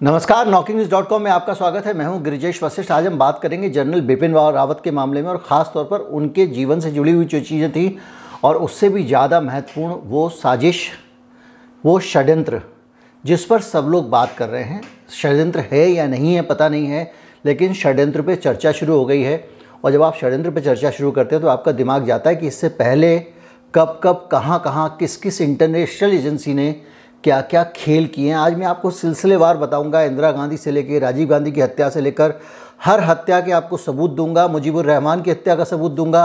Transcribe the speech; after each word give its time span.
नमस्कार 0.00 0.46
knocking 0.46 0.76
news 0.76 0.90
dot 0.90 1.06
com 1.08 1.22
में 1.22 1.30
आपका 1.30 1.52
स्वागत 1.54 1.86
है। 1.86 1.92
मैं 1.94 2.06
हूँ 2.06 2.20
गिरिजेश 2.22 2.62
वशिष्ठ। 2.62 2.90
आज 2.92 3.06
हम 3.06 3.16
बात 3.18 3.38
करेंगे 3.42 3.68
जनरल 3.68 4.00
बिपिन 4.00 4.34
रावत 4.34 4.80
के 4.84 4.90
मामले 4.90 5.20
में 5.22 5.28
और 5.28 5.36
ख़ास 5.44 5.70
तौर 5.74 5.84
पर 5.84 6.00
उनके 6.12 6.46
जीवन 6.46 6.80
से 6.80 6.90
जुड़ी 6.92 7.12
हुई 7.12 7.24
जो 7.24 7.40
चीज़ें 7.40 7.70
थी 7.72 7.96
और 8.44 8.56
उससे 8.56 8.88
भी 8.88 9.04
ज़्यादा 9.04 9.40
महत्वपूर्ण 9.40 9.94
वो 10.04 10.28
साजिश, 10.30 10.86
वो 11.84 11.98
षड्यंत्र 12.00 12.60
जिस 13.24 13.44
पर 13.44 13.60
सब 13.60 13.86
लोग 13.90 14.10
बात 14.10 14.34
कर 14.38 14.48
रहे 14.48 14.62
हैं। 14.62 14.80
षड्यंत्र 15.12 15.64
है 15.70 15.86
या 15.86 16.06
नहीं 16.06 16.34
है, 16.34 16.42
पता 16.42 16.68
नहीं 16.68 16.86
है, 16.86 17.12
लेकिन 17.44 17.72
षड्यंत्र 17.74 18.22
पे 18.22 18.36
चर्चा 18.36 18.72
शुरू 18.72 18.96
हो 18.96 19.04
गई 19.04 19.22
है 19.22 19.48
और 19.84 19.92
जब 19.92 20.02
आप 20.02 20.16
षड्यंत्र 20.16 20.50
पे 20.50 20.60
चर्चा 20.60 20.90
शुरू 20.90 21.10
करते 21.10 21.34
हैं 21.36 21.42
तो 21.42 21.48
आपका 21.48 21.72
दिमाग 21.74 22.06
जाता 22.06 22.30
है 22.30 22.36
कि 22.36 22.46
इससे 22.46 22.68
पहले 22.74 23.18
कब 23.74 24.00
कब, 24.04 24.28
कहाँ 24.30 24.60
कहाँ, 24.60 24.96
किस 25.00 25.16
किस 25.16 25.40
इंटरनेशनल 25.40 26.14
एजेंसी 26.14 26.54
ने 26.54 26.74
क्या 27.26 27.40
क्या 27.40 27.62
खेल 27.76 28.06
किए 28.06 28.28
हैं? 28.28 28.36
आज 28.36 28.54
मैं 28.54 28.66
आपको 28.66 28.90
सिलसिलेवार 28.90 29.56
बताऊँगा 29.56 30.02
इंदिरा 30.02 30.30
गांधी 30.32 30.56
से 30.56 30.70
लेकर 30.70 31.00
राजीव 31.00 31.28
गांधी 31.28 31.52
की 31.52 31.60
हत्या 31.60 31.88
से 31.90 32.00
लेकर 32.00 32.34
हर 32.84 33.00
हत्या 33.00 33.40
के 33.40 33.52
आपको 33.52 33.76
सबूत 33.76 34.10
दूँगा 34.10 34.46
मुजीबुर 34.48 34.84
रहमान 34.84 35.22
की 35.22 35.30
हत्या 35.30 35.56
का 35.56 35.64
सबूत 35.64 35.92
दूँगा। 35.92 36.22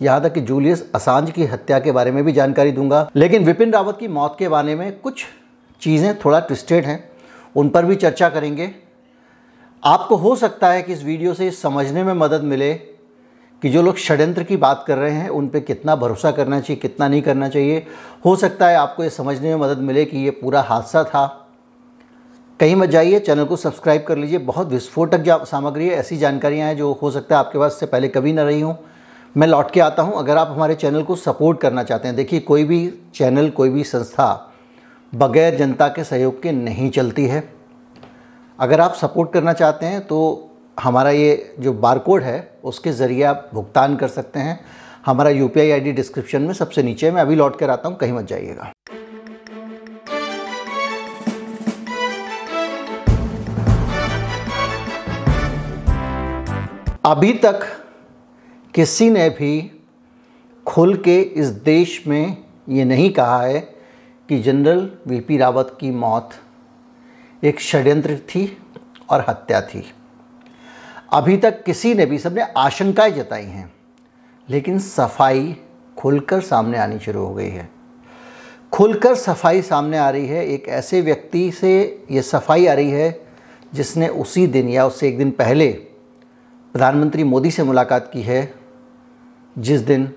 यहाँ 0.00 0.22
तक 0.22 0.32
कि 0.32 0.40
जूलियस 0.40 0.84
असांज 0.94 1.30
की 1.30 1.44
हत्या 1.44 1.78
के 1.78 1.92
बारे 1.92 2.10
में 2.10 2.24
भी 2.24 2.32
जानकारी 2.32 2.72
दूँगा। 2.72 3.08
लेकिन 3.16 3.44
विपिन 3.44 3.72
रावत 3.72 3.96
की 4.00 4.08
मौत 4.08 4.36
के 4.38 4.48
बारे 4.48 4.74
में 4.74 5.00
कुछ 5.00 5.24
चीज़ें 5.82 6.18
थोड़ा 6.18 6.40
ट्विस्टेड 6.40 6.84
हैं, 6.84 7.10
उन 7.56 7.68
पर 7.68 7.84
भी 7.84 7.96
चर्चा 7.96 8.28
करेंगे। 8.28 8.70
आपको 9.82 10.16
हो 10.16 10.36
सकता 10.36 10.70
है 10.70 10.82
कि 10.82 10.92
इस 10.92 11.04
वीडियो 11.04 11.34
से 11.34 11.50
समझने 11.50 12.04
में 12.04 12.12
मदद 12.14 12.42
मिले 12.44 12.72
कि 13.62 13.70
जो 13.70 13.82
लोग 13.82 13.96
षड्यंत्र 13.96 14.42
की 14.42 14.56
बात 14.56 14.84
कर 14.86 14.98
रहे 14.98 15.12
हैं, 15.12 15.28
उन 15.28 15.48
पे 15.48 15.60
कितना 15.60 15.96
भरोसा 15.96 16.30
करना 16.30 16.60
चाहिए, 16.60 16.80
कितना 16.80 17.08
नहीं 17.08 17.22
करना 17.22 17.48
चाहिए। 17.48 17.86
हो 18.24 18.36
सकता 18.36 18.68
है 18.68 18.76
आपको 18.76 19.04
ये 19.04 19.10
समझने 19.10 19.48
में 19.48 19.56
मदद 19.56 19.78
मिले 19.78 20.04
कि 20.04 20.18
ये 20.18 20.30
पूरा 20.30 20.60
हादसा 20.60 21.04
था। 21.04 21.26
कहीं 22.60 22.76
मत 22.76 22.88
जाइए, 22.88 23.18
चैनल 23.18 23.44
को 23.44 23.56
सब्सक्राइब 23.56 24.04
कर 24.04 24.18
लीजिए। 24.18 24.38
बहुत 24.38 24.68
विस्फोटक 24.68 25.44
सामग्री 25.46 25.88
है, 25.88 25.94
ऐसी 25.94 26.16
जानकारियाँ 26.16 26.68
हैं 26.68 26.76
जो 26.76 26.92
हो 27.02 27.10
सकता 27.10 27.34
है 27.34 27.38
आपके 27.38 27.58
पास 27.58 27.76
से 27.80 27.86
पहले 27.86 28.08
कभी 28.08 28.32
ना 28.32 28.42
रही 28.42 28.60
हूँ। 28.60 28.78
मैं 29.36 29.46
लौट 29.46 29.70
के 29.70 29.80
आता 29.80 30.02
हूँ। 30.02 30.14
अगर 30.14 30.36
आप 30.36 30.48
हमारे 30.48 30.74
चैनल 30.74 31.02
को 31.02 31.16
सपोर्ट 31.16 31.60
करना 31.60 31.82
चाहते 31.82 32.08
हैं, 32.08 32.16
देखिए, 32.16 32.40
कोई 32.40 32.64
भी 32.64 32.92
चैनल, 33.14 33.50
कोई 33.50 33.70
भी 33.70 33.84
संस्था 33.84 34.46
बगैर 35.12 35.56
जनता 35.56 35.88
के 35.88 36.04
सहयोग 36.04 36.42
के 36.42 36.52
नहीं 36.52 36.90
चलती 36.90 37.26
है। 37.26 37.42
अगर 38.58 38.80
आप 38.80 38.94
सपोर्ट 38.94 39.32
करना 39.32 39.52
चाहते 39.52 39.86
हैं 39.86 40.06
तो 40.06 40.49
हमारा 40.80 41.10
ये 41.10 41.54
जो 41.60 41.72
बारकोड 41.74 42.22
है, 42.22 42.50
उसके 42.64 42.92
ज़रिए 42.92 43.22
आप 43.24 43.50
भुगतान 43.54 43.96
कर 43.96 44.08
सकते 44.08 44.40
हैं। 44.40 44.58
हमारा 45.06 45.30
यू 45.30 45.48
पी 45.48 45.60
आई 45.60 45.92
डिस्क्रिप्शन 45.92 46.42
में 46.42 46.52
सबसे 46.54 46.82
नीचे 46.82 47.10
मैं 47.10 47.22
अभी 47.22 47.34
लौट 47.36 47.58
कर 47.58 47.70
आता 47.70 47.88
हूँ, 47.88 47.96
कहीं 47.96 48.12
मत 48.12 48.24
जाइएगा। 48.26 48.72
अभी 57.06 57.32
तक 57.34 57.60
किसी 58.74 59.10
ने 59.10 59.28
भी 59.30 59.70
खुल 60.66 60.94
के 60.96 61.20
इस 61.20 61.48
देश 61.64 62.02
में 62.06 62.36
ये 62.68 62.84
नहीं 62.84 63.12
कहा 63.12 63.40
है 63.42 63.60
कि 64.28 64.38
जनरल 64.42 64.90
वीपी 65.08 65.36
रावत 65.38 65.76
की 65.80 65.90
मौत 65.92 66.34
एक 67.42 67.60
षड्यंत्र 67.60 68.16
थी 68.28 68.46
और 69.10 69.24
हत्या 69.28 69.60
थी। 69.62 69.84
अभी 71.10 71.36
तक 71.36 71.62
किसी 71.64 71.94
ने 71.94 72.06
भी 72.06 72.18
सबने 72.18 72.42
आशंकाएँ 72.56 73.10
जताई 73.10 73.44
हैं, 73.44 73.72
लेकिन 74.48 74.78
सफ़ाई 74.78 75.56
खुलकर 75.96 76.40
सामने 76.40 76.78
आनी 76.78 76.98
शुरू 76.98 77.24
हो 77.26 77.34
गई 77.34 77.48
है। 77.48 77.68
खुलकर 78.72 79.14
सफ़ाई 79.14 79.62
सामने 79.62 79.98
आ 79.98 80.08
रही 80.10 80.26
है, 80.26 80.46
एक 80.46 80.68
ऐसे 80.68 81.00
व्यक्ति 81.00 81.50
से 81.52 82.04
ये 82.10 82.22
सफ़ाई 82.22 82.66
आ 82.66 82.72
रही 82.72 82.90
है 82.90 83.20
जिसने 83.74 84.08
उसी 84.08 84.46
दिन 84.46 84.68
या 84.68 84.86
उससे 84.86 85.08
एक 85.08 85.18
दिन 85.18 85.30
पहले 85.30 85.70
प्रधानमंत्री 86.74 87.24
मोदी 87.24 87.50
से 87.50 87.62
मुलाकात 87.62 88.10
की 88.12 88.22
है, 88.22 88.52
जिस 89.56 89.80
दिन 89.80 90.10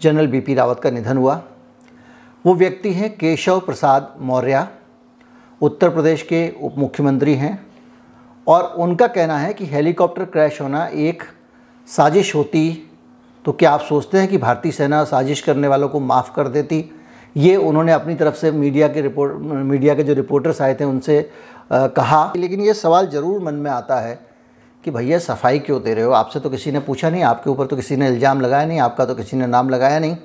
जनरल 0.00 0.26
बीपी 0.26 0.54
रावत 0.54 0.80
का 0.80 0.90
निधन 0.90 1.16
हुआ। 1.16 1.42
वो 2.44 2.54
व्यक्ति 2.54 2.92
हैं 2.92 3.10
केशव 3.16 3.60
प्रसाद 3.60 4.14
मौर्य, 4.20 4.66
उत्तर 5.60 5.90
प्रदेश 5.90 6.22
के 6.22 6.48
उप 6.62 6.78
मुख्यमंत्री 6.78 7.34
हैं। 7.34 7.54
और 8.46 8.64
उनका 8.78 9.06
कहना 9.08 9.38
है 9.38 9.52
कि 9.54 9.66
हेलीकॉप्टर 9.66 10.24
क्रैश 10.24 10.60
होना 10.60 10.86
एक 10.86 11.22
साजिश 11.88 12.34
होती 12.34 12.62
तो 13.44 13.52
क्या 13.52 13.70
आप 13.70 13.80
सोचते 13.80 14.18
हैं 14.18 14.28
कि 14.28 14.38
भारतीय 14.38 14.72
सेना 14.72 15.02
साजिश 15.04 15.40
करने 15.40 15.68
वालों 15.68 15.88
को 15.88 16.00
माफ़ 16.00 16.32
कर 16.34 16.48
देती? 16.48 16.84
ये 17.36 17.54
उन्होंने 17.58 17.92
अपनी 17.92 18.14
तरफ़ 18.14 18.34
से 18.36 18.50
मीडिया 18.52 18.88
के 18.88 19.00
रिपोर्ट 19.00 19.34
मीडिया 19.42 19.94
के 19.94 20.02
जो 20.02 20.14
रिपोर्टर्स 20.14 20.60
आए 20.62 20.74
थे 20.74 20.84
उनसे 20.84 21.18
आ, 21.72 21.86
कहा। 21.88 22.32
लेकिन 22.36 22.60
ये 22.60 22.74
सवाल 22.74 23.06
ज़रूर 23.08 23.40
मन 23.42 23.54
में 23.54 23.70
आता 23.70 24.00
है 24.00 24.18
कि 24.84 24.90
भैया 24.90 25.18
सफ़ाई 25.20 25.58
क्यों 25.58 25.82
दे 25.82 25.94
रहे 25.94 26.04
हो? 26.04 26.12
आपसे 26.12 26.40
तो 26.40 26.50
किसी 26.50 26.72
ने 26.72 26.80
पूछा 26.80 27.10
नहीं 27.10 27.22
आपके 27.24 27.50
ऊपर 27.50 27.66
तो 27.66 27.76
किसी 27.76 27.96
ने 27.96 28.08
इल्ज़ाम 28.08 28.40
लगाया 28.40 28.66
नहीं 28.66 28.80
आपका 28.80 29.04
तो 29.04 29.14
किसी 29.14 29.36
ने 29.36 29.46
नाम 29.46 29.70
लगाया 29.70 29.98
नहीं। 29.98 30.16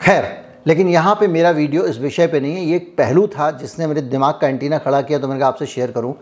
खैर 0.00 0.24
लेकिन 0.66 0.88
यहाँ 0.88 1.14
पे 1.14 1.26
मेरा 1.28 1.50
वीडियो 1.52 1.84
इस 1.84 1.98
विषय 1.98 2.26
पे 2.26 2.40
नहीं 2.40 2.54
है 2.54 2.64
ये 2.64 2.76
एक 2.76 2.94
पहलू 2.98 3.26
था 3.28 3.50
जिसने 3.58 3.86
मेरे 3.86 4.00
दिमाग 4.02 4.38
का 4.40 4.48
एंटीना 4.48 4.78
खड़ा 4.78 5.00
किया 5.02 5.18
तो 5.18 5.28
मैंने 5.28 5.40
कहा 5.40 5.48
आपसे 5.48 5.66
शेयर 5.66 5.90
करूँ। 5.90 6.14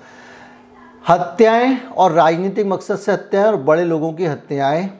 हत्याएँ 1.08 1.76
और 1.96 2.12
राजनीतिक 2.12 2.66
मकसद 2.66 2.96
से 2.96 3.12
हत्याएँ 3.12 3.46
और 3.46 3.56
बड़े 3.56 3.84
लोगों 3.84 4.12
की 4.12 4.24
हत्याएँ। 4.24 4.90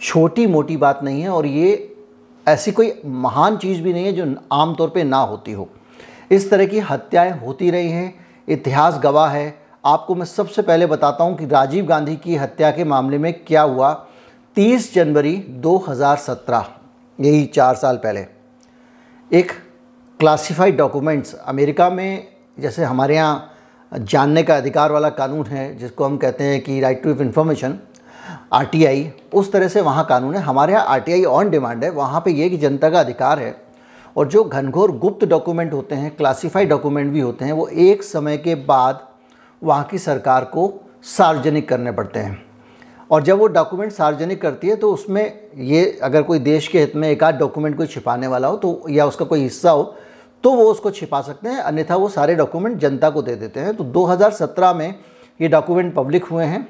छोटी 0.00 0.46
मोटी 0.46 0.76
बात 0.76 1.00
नहीं 1.02 1.22
है 1.22 1.28
और 1.28 1.46
ये 1.46 1.96
ऐसी 2.46 2.72
कोई 2.72 2.92
महान 3.04 3.56
चीज़ 3.56 3.82
भी 3.82 3.92
नहीं 3.92 4.04
है 4.06 4.12
जो 4.12 4.34
आमतौर 4.52 4.90
पे 4.90 5.04
ना 5.04 5.18
होती 5.18 5.52
हो। 5.52 5.68
इस 6.30 6.50
तरह 6.50 6.66
की 6.66 6.78
हत्याएँ 6.78 7.32
होती 7.40 7.70
रही 7.70 7.90
हैं। 7.90 8.14
इतिहास 8.48 9.00
गवाह 9.02 9.30
है। 9.30 9.54
आपको 9.86 10.14
मैं 10.14 10.26
सबसे 10.26 10.62
पहले 10.62 10.86
बताता 10.86 11.24
हूँ 11.24 11.36
कि 11.36 11.46
राजीव 11.46 11.86
गांधी 11.86 12.16
की 12.16 12.36
हत्या 12.36 12.70
के 12.70 12.84
मामले 12.84 13.18
में 13.18 13.32
क्या 13.44 13.62
हुआ। 13.62 13.92
30 14.56 14.94
जनवरी 14.94 15.36
2017 15.36 16.64
यही 17.18 17.44
चार 17.46 17.74
साल 17.74 17.96
पहले। 17.96 18.26
एक 19.30 19.52
क्लासिफाइड 20.20 20.76
डॉक्यूमेंट्स 20.76 21.34
अमेरिका 21.34 21.90
में, 21.90 22.28
जैसे 22.60 22.84
हमारे 22.84 23.16
यहाँ 23.16 23.54
जानने 23.92 24.42
का 24.42 24.56
अधिकार 24.56 24.92
वाला 24.92 25.08
कानून 25.10 25.46
है, 25.46 25.76
जिसको 25.78 26.04
हम 26.04 26.16
कहते 26.16 26.44
हैं 26.44 26.60
कि 26.60 26.80
राइट 26.80 27.02
टू 27.02 27.10
इन्फॉर्मेशन 27.12 27.78
आरटीआई 28.52 29.10
उस 29.34 29.52
तरह 29.52 29.68
से 29.68 29.80
वहाँ 29.80 30.04
कानून 30.06 30.34
है। 30.34 30.40
हमारे 30.42 30.72
यहाँ 30.72 30.84
आरटीआई 30.86 31.24
ऑन 31.26 31.50
डिमांड 31.50 31.84
है। 31.84 31.90
वहाँ 31.90 32.20
पर 32.20 32.30
ये 32.30 32.48
कि 32.50 32.56
जनता 32.58 32.90
का 32.90 33.00
अधिकार 33.00 33.38
है 33.38 33.54
और 34.16 34.28
जो 34.28 34.42
घनघोर 34.44 34.90
गुप्त 34.98 35.24
डॉक्यूमेंट 35.26 35.72
होते 35.72 35.94
हैं 35.94 36.14
क्लासिफाइड 36.16 36.68
डॉक्यूमेंट 36.68 37.12
भी 37.12 37.20
होते 37.20 37.44
हैं, 37.44 37.52
वो 37.52 37.66
एक 37.68 38.02
समय 38.02 38.36
के 38.36 38.54
बाद 38.54 39.06
वहाँ 39.62 39.84
की 39.84 39.98
सरकार 39.98 40.44
को 40.46 40.72
सार्वजनिक 41.06 41.68
करने 41.68 41.92
पड़ते 41.92 42.20
हैं। 42.20 42.42
और 43.10 43.22
जब 43.22 43.38
वो 43.38 43.46
डॉक्यूमेंट 43.48 43.92
सार्वजनिक 43.92 44.40
करती 44.42 44.68
है 44.68 44.76
तो 44.76 44.92
उसमें 44.94 45.50
ये 45.56 45.98
अगर 46.02 46.22
कोई 46.22 46.38
देश 46.40 46.68
के 46.68 46.80
हित 46.80 46.96
में 46.96 47.08
एक 47.08 47.22
आध 47.24 47.38
डॉक्यूमेंट 47.38 47.76
कोई 47.76 47.86
छिपाने 47.86 48.26
वाला 48.26 48.48
हो 48.48 48.56
तो 48.56 48.82
या 48.90 49.06
उसका 49.06 49.24
कोई 49.24 49.40
हिस्सा 49.40 49.70
हो 49.70 49.94
तो 50.44 50.52
वो 50.52 50.64
उसको 50.64 50.90
छिपा 50.90 51.20
सकते 51.20 51.48
हैं, 51.48 51.58
अन्यथा 51.58 51.96
वो 51.96 52.08
सारे 52.08 52.34
डॉक्यूमेंट 52.34 52.78
जनता 52.78 53.10
को 53.10 53.22
दे 53.22 53.34
देते 53.34 53.60
हैं। 53.60 53.76
तो 53.76 53.84
2017 53.84 54.74
में 54.74 54.94
ये 55.40 55.48
डॉक्यूमेंट 55.48 55.94
पब्लिक 55.94 56.24
हुए 56.24 56.44
हैं 56.44 56.66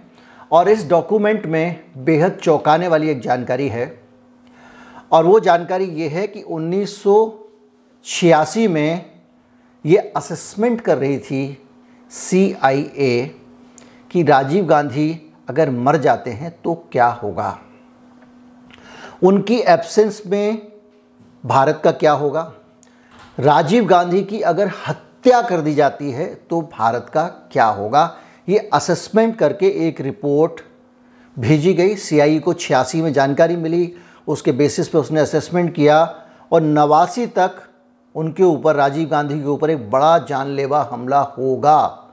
और 0.53 0.69
इस 0.69 0.89
डॉक्यूमेंट 0.89 1.47
में 1.47 1.81
बेहद 1.97 2.39
चौंकाने 2.43 2.89
वाली 2.89 3.09
एक 3.09 3.21
जानकारी 3.21 3.69
है 3.69 4.03
और 5.13 5.27
वो 5.27 5.41
जानकारी 5.41 5.85
ये 5.85 6.09
है 6.09 6.27
कि 6.27 6.43
उन्नीस 6.43 7.03
सौ 7.03 7.17
छियासी 8.05 8.69
में 8.69 9.11
ये 9.87 9.97
असेसमेंट 9.97 10.81
कर 10.81 10.99
रही 10.99 11.19
थी 11.19 11.69
सीआईए 12.11 13.27
कि 14.11 14.23
राजीव 14.23 14.67
गांधी 14.67 15.33
अगर 15.49 15.71
मर 15.71 15.97
जाते 15.97 16.31
हैं 16.31 16.51
तो 16.65 16.75
क्या 16.93 17.07
होगा? 17.07 17.59
उनकी 19.23 19.59
एब्सेंस 19.59 20.23
में 20.27 20.73
भारत 21.45 21.81
का 21.85 21.91
क्या 21.93 22.13
होगा? 22.13 22.53
राजीव 23.39 23.85
गांधी 23.85 24.23
की 24.23 24.41
अगर 24.41 24.71
हत्या 24.87 25.41
कर 25.43 25.61
दी 25.61 25.75
जाती 25.75 26.11
है 26.11 26.27
तो 26.51 26.61
भारत 26.73 27.11
का 27.15 27.23
क्या 27.53 27.67
होगा? 27.67 28.17
ये 28.49 28.59
असेसमेंट 28.73 29.37
करके 29.39 29.67
एक 29.89 30.01
रिपोर्ट 30.01 30.61
भेजी 31.37 31.75
गई। 31.75 31.95
सीआईई 31.97 32.39
को 32.39 32.53
छियासी 32.53 33.03
में 33.03 33.13
जानकारी 33.13 33.57
मिली। 33.57 33.93
उसके 34.29 34.53
बेसिस 34.53 34.89
पे 34.89 34.99
उसने 34.99 35.21
असेसमेंट 35.21 35.75
किया 35.75 36.03
और 36.53 36.63
नवासी 36.63 37.27
तक 37.27 37.51
उनके 38.15 38.43
ऊपर, 38.43 38.75
राजीव 38.77 39.09
गांधी 39.09 39.41
के 39.41 39.47
ऊपर 39.47 39.71
एक 39.71 39.91
बड़ा 39.91 40.19
जानलेवा 40.19 40.89
हमला 40.93 41.21
होगा। 41.39 42.09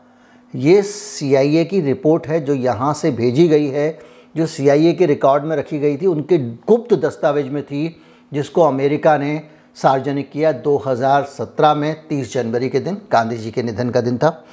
ये 0.56 0.82
सीआईए 0.82 1.66
की 1.66 1.82
रिपोर्ट 1.82 2.28
है, 2.28 2.40
जो 2.46 2.54
यहाँ 2.54 2.94
से 2.94 3.12
भेजी 3.12 3.48
गई 3.48 3.68
है, 3.68 4.00
जो 4.38 4.46
सीआईए 4.46 4.94
के 4.94 5.06
रिकॉर्ड 5.06 5.44
में 5.44 5.56
रखी 5.56 5.80
गई 5.80 5.98
थी। 5.98 6.06
उनके 6.06 6.38
गुप्त 6.38 6.94
दस्तावेज़ 6.94 7.50
में 7.50 7.64
थी, 7.64 8.02
जिसको 8.32 8.62
अमेरिका 8.62 9.18
ने 9.18 9.42
सार्वजनिक 9.76 10.32
किया 10.32 10.52
2017 10.64 11.76
में 11.76 12.08
30 12.08 12.34
जनवरी 12.34 12.70
के 12.70 12.80
दिन, 12.80 12.98
गांधी 13.12 13.38
जी 13.38 13.52
के 13.52 13.64
निधन 13.64 13.90
का 13.90 14.02
दिन 14.02 14.18
था। 14.18 14.44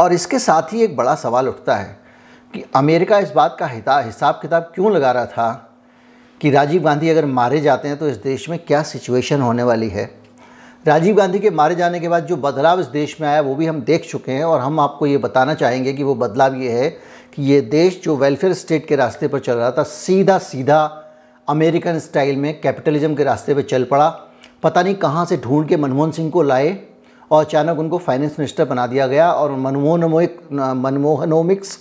और 0.00 0.12
इसके 0.12 0.38
साथ 0.38 0.72
ही 0.72 0.82
एक 0.82 0.96
बड़ा 0.96 1.14
सवाल 1.14 1.48
उठता 1.48 1.76
है 1.76 1.96
कि 2.54 2.64
अमेरिका 2.74 3.18
इस 3.18 3.30
बात 3.30 3.56
का 3.60 3.66
हिता, 3.66 3.98
हिसाब 4.00 4.38
किताब 4.42 4.70
क्यों 4.74 4.92
लगा 4.92 5.12
रहा 5.12 5.26
था 5.26 5.72
कि 6.40 6.50
राजीव 6.50 6.82
गांधी 6.82 7.08
अगर 7.08 7.26
मारे 7.26 7.60
जाते 7.60 7.88
हैं 7.88 7.96
तो 7.96 8.08
इस 8.08 8.16
देश 8.16 8.48
में 8.48 8.58
क्या 8.58 8.82
सिचुएशन 8.82 9.40
होने 9.40 9.62
वाली 9.62 9.88
है? 9.88 10.04
राजीव 10.86 11.16
गांधी 11.16 11.38
के 11.38 11.50
मारे 11.50 11.74
जाने 11.74 12.00
के 12.00 12.08
बाद 12.08 12.26
जो 12.26 12.36
बदलाव 12.36 12.80
इस 12.80 12.86
देश 12.86 13.16
में 13.20 13.28
आया, 13.28 13.40
वो 13.40 13.54
भी 13.54 13.66
हम 13.66 13.80
देख 13.80 14.08
चुके 14.10 14.32
हैं 14.32 14.44
और 14.44 14.60
हम 14.60 14.80
आपको 14.80 15.06
ये 15.06 15.16
बताना 15.18 15.54
चाहेंगे 15.54 15.92
कि 15.92 16.02
वो 16.02 16.14
बदलाव 16.14 16.54
ये 16.54 16.70
है 16.72 16.88
कि 17.34 17.42
ये 17.42 17.60
देश 17.60 18.00
जो 18.04 18.16
वेलफेयर 18.16 18.52
स्टेट 18.52 18.86
के 18.88 18.96
रास्ते 18.96 19.28
पर 19.28 19.38
चल 19.38 19.54
रहा 19.54 19.70
था 19.70 19.82
सीधा 19.82 20.38
सीधा 20.38 21.05
अमेरिकन 21.48 21.98
स्टाइल 21.98 22.36
में 22.36 22.60
कैपिटलिज्म 22.60 23.14
के 23.14 23.24
रास्ते 23.24 23.54
पर 23.54 23.62
चल 23.62 23.84
पड़ा। 23.84 24.08
पता 24.62 24.82
नहीं 24.82 24.94
कहाँ 24.96 25.24
से 25.26 25.36
ढूंढ 25.36 25.68
के 25.68 25.76
मनमोहन 25.76 26.10
सिंह 26.10 26.30
को 26.30 26.42
लाए 26.42 26.78
और 27.30 27.44
अचानक 27.44 27.78
उनको 27.78 27.98
फाइनेंस 27.98 28.36
मिनिस्टर 28.38 28.64
बना 28.64 28.86
दिया 28.86 29.06
गया 29.06 29.30
और 29.32 29.52
मनमोहनोमिक, 29.52 30.38
मनमोहनोमिक्स 30.52 31.78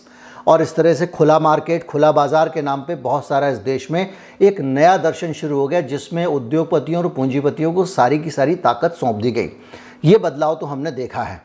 और 0.48 0.62
इस 0.62 0.76
तरह 0.76 0.94
से 0.94 1.08
खुला 1.08 1.38
मार्केट, 1.40 1.86
खुला 1.86 2.12
बाज़ार 2.12 2.50
के 2.50 2.62
नाम 2.62 2.82
पे 2.82 2.96
बहुत 2.98 3.28
सारा 3.28 3.48
इस 3.48 3.58
देश 3.60 3.90
में 3.92 4.10
एक 4.42 4.62
नया 4.62 4.96
दर्शन 4.98 5.34
शुरू 5.34 5.60
हो 5.60 5.68
गया, 5.68 5.82
जिसमें 5.82 6.26
उद्योगपतियों 6.26 7.04
और 7.04 7.10
पूंजीपतियों 7.10 7.74
को 7.74 7.86
सारी 7.88 8.20
की 8.20 8.32
सारी 8.32 8.56
ताकत 8.58 8.94
सौंप 8.94 9.16
दी 9.16 9.32
गई। 9.32 9.50
ये 10.06 10.18
बदलाव 10.18 10.56
तो 10.56 10.66
हमने 10.66 10.92
देखा 10.92 11.24
है। 11.24 11.42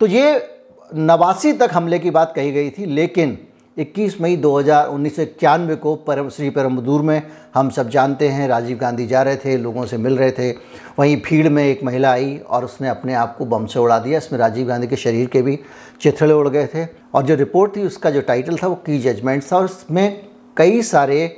तो 0.00 0.06
ये 0.06 0.56
नवासी 0.90 1.52
तक 1.52 1.70
हमले 1.72 1.98
की 1.98 2.10
बात 2.10 2.32
कही 2.36 2.52
गई 2.52 2.70
थी, 2.70 2.86
लेकिन 2.86 3.38
21 3.80 4.20
मई 4.20 4.36
दो 4.36 4.58
हज़ार 4.58 4.88
उन्नीस 4.88 5.14
सौ 5.16 5.22
इक्यानवे 5.22 5.74
को 5.76 5.94
परम, 5.96 6.28
श्री 6.28 6.48
परमदूर 6.50 7.02
में 7.02 7.22
हम 7.54 7.70
सब 7.70 7.88
जानते 7.88 8.28
हैं, 8.28 8.48
राजीव 8.48 8.78
गांधी 8.78 9.06
जा 9.06 9.22
रहे 9.22 9.36
थे, 9.36 9.56
लोगों 9.56 9.84
से 9.86 9.96
मिल 9.96 10.16
रहे 10.18 10.30
थे। 10.30 10.50
वहीं 10.98 11.16
भीड़ 11.22 11.48
में 11.48 11.62
एक 11.64 11.84
महिला 11.84 12.10
आई 12.12 12.36
और 12.38 12.64
उसने 12.64 12.88
अपने 12.88 13.14
आप 13.14 13.36
को 13.36 13.44
बम 13.46 13.66
से 13.66 13.78
उड़ा 13.80 13.98
दिया। 13.98 14.18
इसमें 14.18 14.38
राजीव 14.40 14.66
गांधी 14.68 14.86
के 14.86 14.96
शरीर 14.96 15.26
के 15.26 15.42
भी 15.42 15.58
चिथड़े 16.00 16.32
उड़ 16.32 16.48
गए 16.48 16.66
थे। 16.66 16.86
और 17.14 17.22
जो 17.22 17.34
रिपोर्ट 17.34 17.76
थी, 17.76 17.86
उसका 17.86 18.10
जो 18.10 18.20
टाइटल 18.20 18.56
था, 18.56 18.66
वो 18.66 18.74
की 18.76 18.98
जजमेंट 18.98 19.42
था। 19.42 19.56
और 19.56 19.64
उसमें 19.64 20.28
कई 20.56 20.82
सारे 20.84 21.36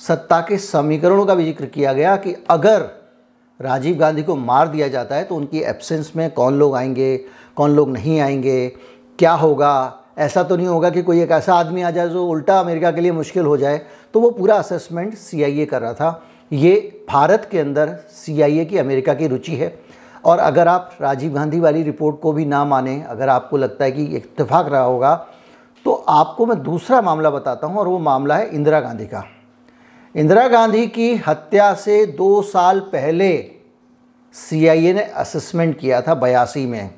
सत्ता 0.00 0.40
के 0.40 0.58
समीकरणों 0.58 1.26
का 1.26 1.34
भी 1.34 1.44
ज़िक्र 1.44 1.66
किया 1.68 1.92
गया 1.92 2.16
कि 2.16 2.34
अगर 2.50 2.90
राजीव 3.60 3.96
गांधी 3.96 4.22
को 4.22 4.36
मार 4.36 4.68
दिया 4.68 4.88
जाता 4.88 5.16
है 5.16 5.24
तो 5.24 5.34
उनकी 5.34 5.60
एब्सेंस 5.60 6.12
में 6.16 6.30
कौन 6.30 6.58
लोग 6.58 6.74
आएँगे, 6.76 7.16
कौन 7.56 7.70
लोग 7.70 7.90
नहीं 7.90 8.20
आएँगे, 8.20 8.68
क्या 9.18 9.32
होगा 9.32 9.98
ऐसा 10.16 10.42
तो 10.42 10.56
नहीं 10.56 10.66
होगा 10.66 10.90
कि 10.90 11.02
कोई 11.02 11.20
एक 11.22 11.30
ऐसा 11.30 11.54
आदमी 11.54 11.82
आ 11.82 11.90
जाए 11.90 12.08
जो 12.08 12.26
उल्टा 12.26 12.58
अमेरिका 12.60 12.90
के 12.90 13.00
लिए 13.00 13.12
मुश्किल 13.12 13.44
हो 13.44 13.56
जाए। 13.56 13.80
तो 14.14 14.20
वो 14.20 14.30
पूरा 14.30 14.56
असेसमेंट 14.56 15.14
सीआईए 15.14 15.66
कर 15.66 15.80
रहा 15.82 15.92
था। 15.94 16.22
ये 16.50 17.04
भारत 17.08 17.48
के 17.50 17.58
अंदर 17.58 17.94
सीआईए 18.14 18.64
की 18.64 18.78
अमेरिका 18.78 19.14
की 19.14 19.26
रुचि 19.26 19.56
है। 19.56 19.74
और 20.24 20.38
अगर 20.38 20.68
आप 20.68 20.90
राजीव 21.00 21.32
गांधी 21.34 21.60
वाली 21.60 21.82
रिपोर्ट 21.82 22.20
को 22.20 22.32
भी 22.32 22.44
ना 22.44 22.64
माने, 22.64 23.02
अगर 23.02 23.28
आपको 23.28 23.56
लगता 23.56 23.84
है 23.84 23.92
कि 23.92 24.04
इत्तेफाक 24.06 24.68
रहा 24.68 24.82
होगा 24.82 25.14
तो 25.84 25.92
आपको 26.08 26.46
मैं 26.46 26.62
दूसरा 26.62 27.00
मामला 27.02 27.30
बताता 27.30 27.66
हूँ, 27.66 27.78
और 27.78 27.88
वो 27.88 27.98
मामला 27.98 28.36
है 28.36 28.48
इंदिरा 28.48 28.80
गांधी 28.80 29.06
का। 29.06 29.24
इंदिरा 30.14 30.46
गांधी 30.48 30.86
की 30.88 31.14
हत्या 31.26 31.72
से 31.74 32.04
दो 32.08 32.42
साल 32.42 32.80
पहले 32.82 33.32
सीआईए 34.34 34.92
ने 34.92 35.02
असेसमेंट 35.02 35.78
किया 35.78 36.00
था 36.00 36.14
बयासी 36.14 36.64
में। 36.66 36.90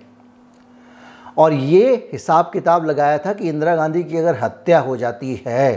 और 1.36 1.52
ये 1.52 1.94
हिसाब 2.12 2.50
किताब 2.52 2.84
लगाया 2.86 3.18
था 3.18 3.32
कि 3.32 3.48
इंदिरा 3.48 3.74
गांधी 3.76 4.02
की 4.04 4.16
अगर 4.16 4.38
हत्या 4.42 4.80
हो 4.80 4.96
जाती 4.96 5.42
है 5.46 5.72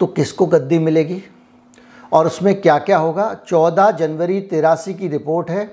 तो 0.00 0.06
किसको 0.08 0.46
गद्दी 0.46 0.78
मिलेगी? 0.78 1.22
और 2.12 2.26
उसमें 2.26 2.60
क्या 2.60 2.78
क्या 2.78 2.98
होगा? 2.98 3.34
14 3.44 3.90
जनवरी 3.92 4.40
तिरासी 4.42 4.94
की 4.94 5.08
रिपोर्ट 5.08 5.50
है, 5.50 5.70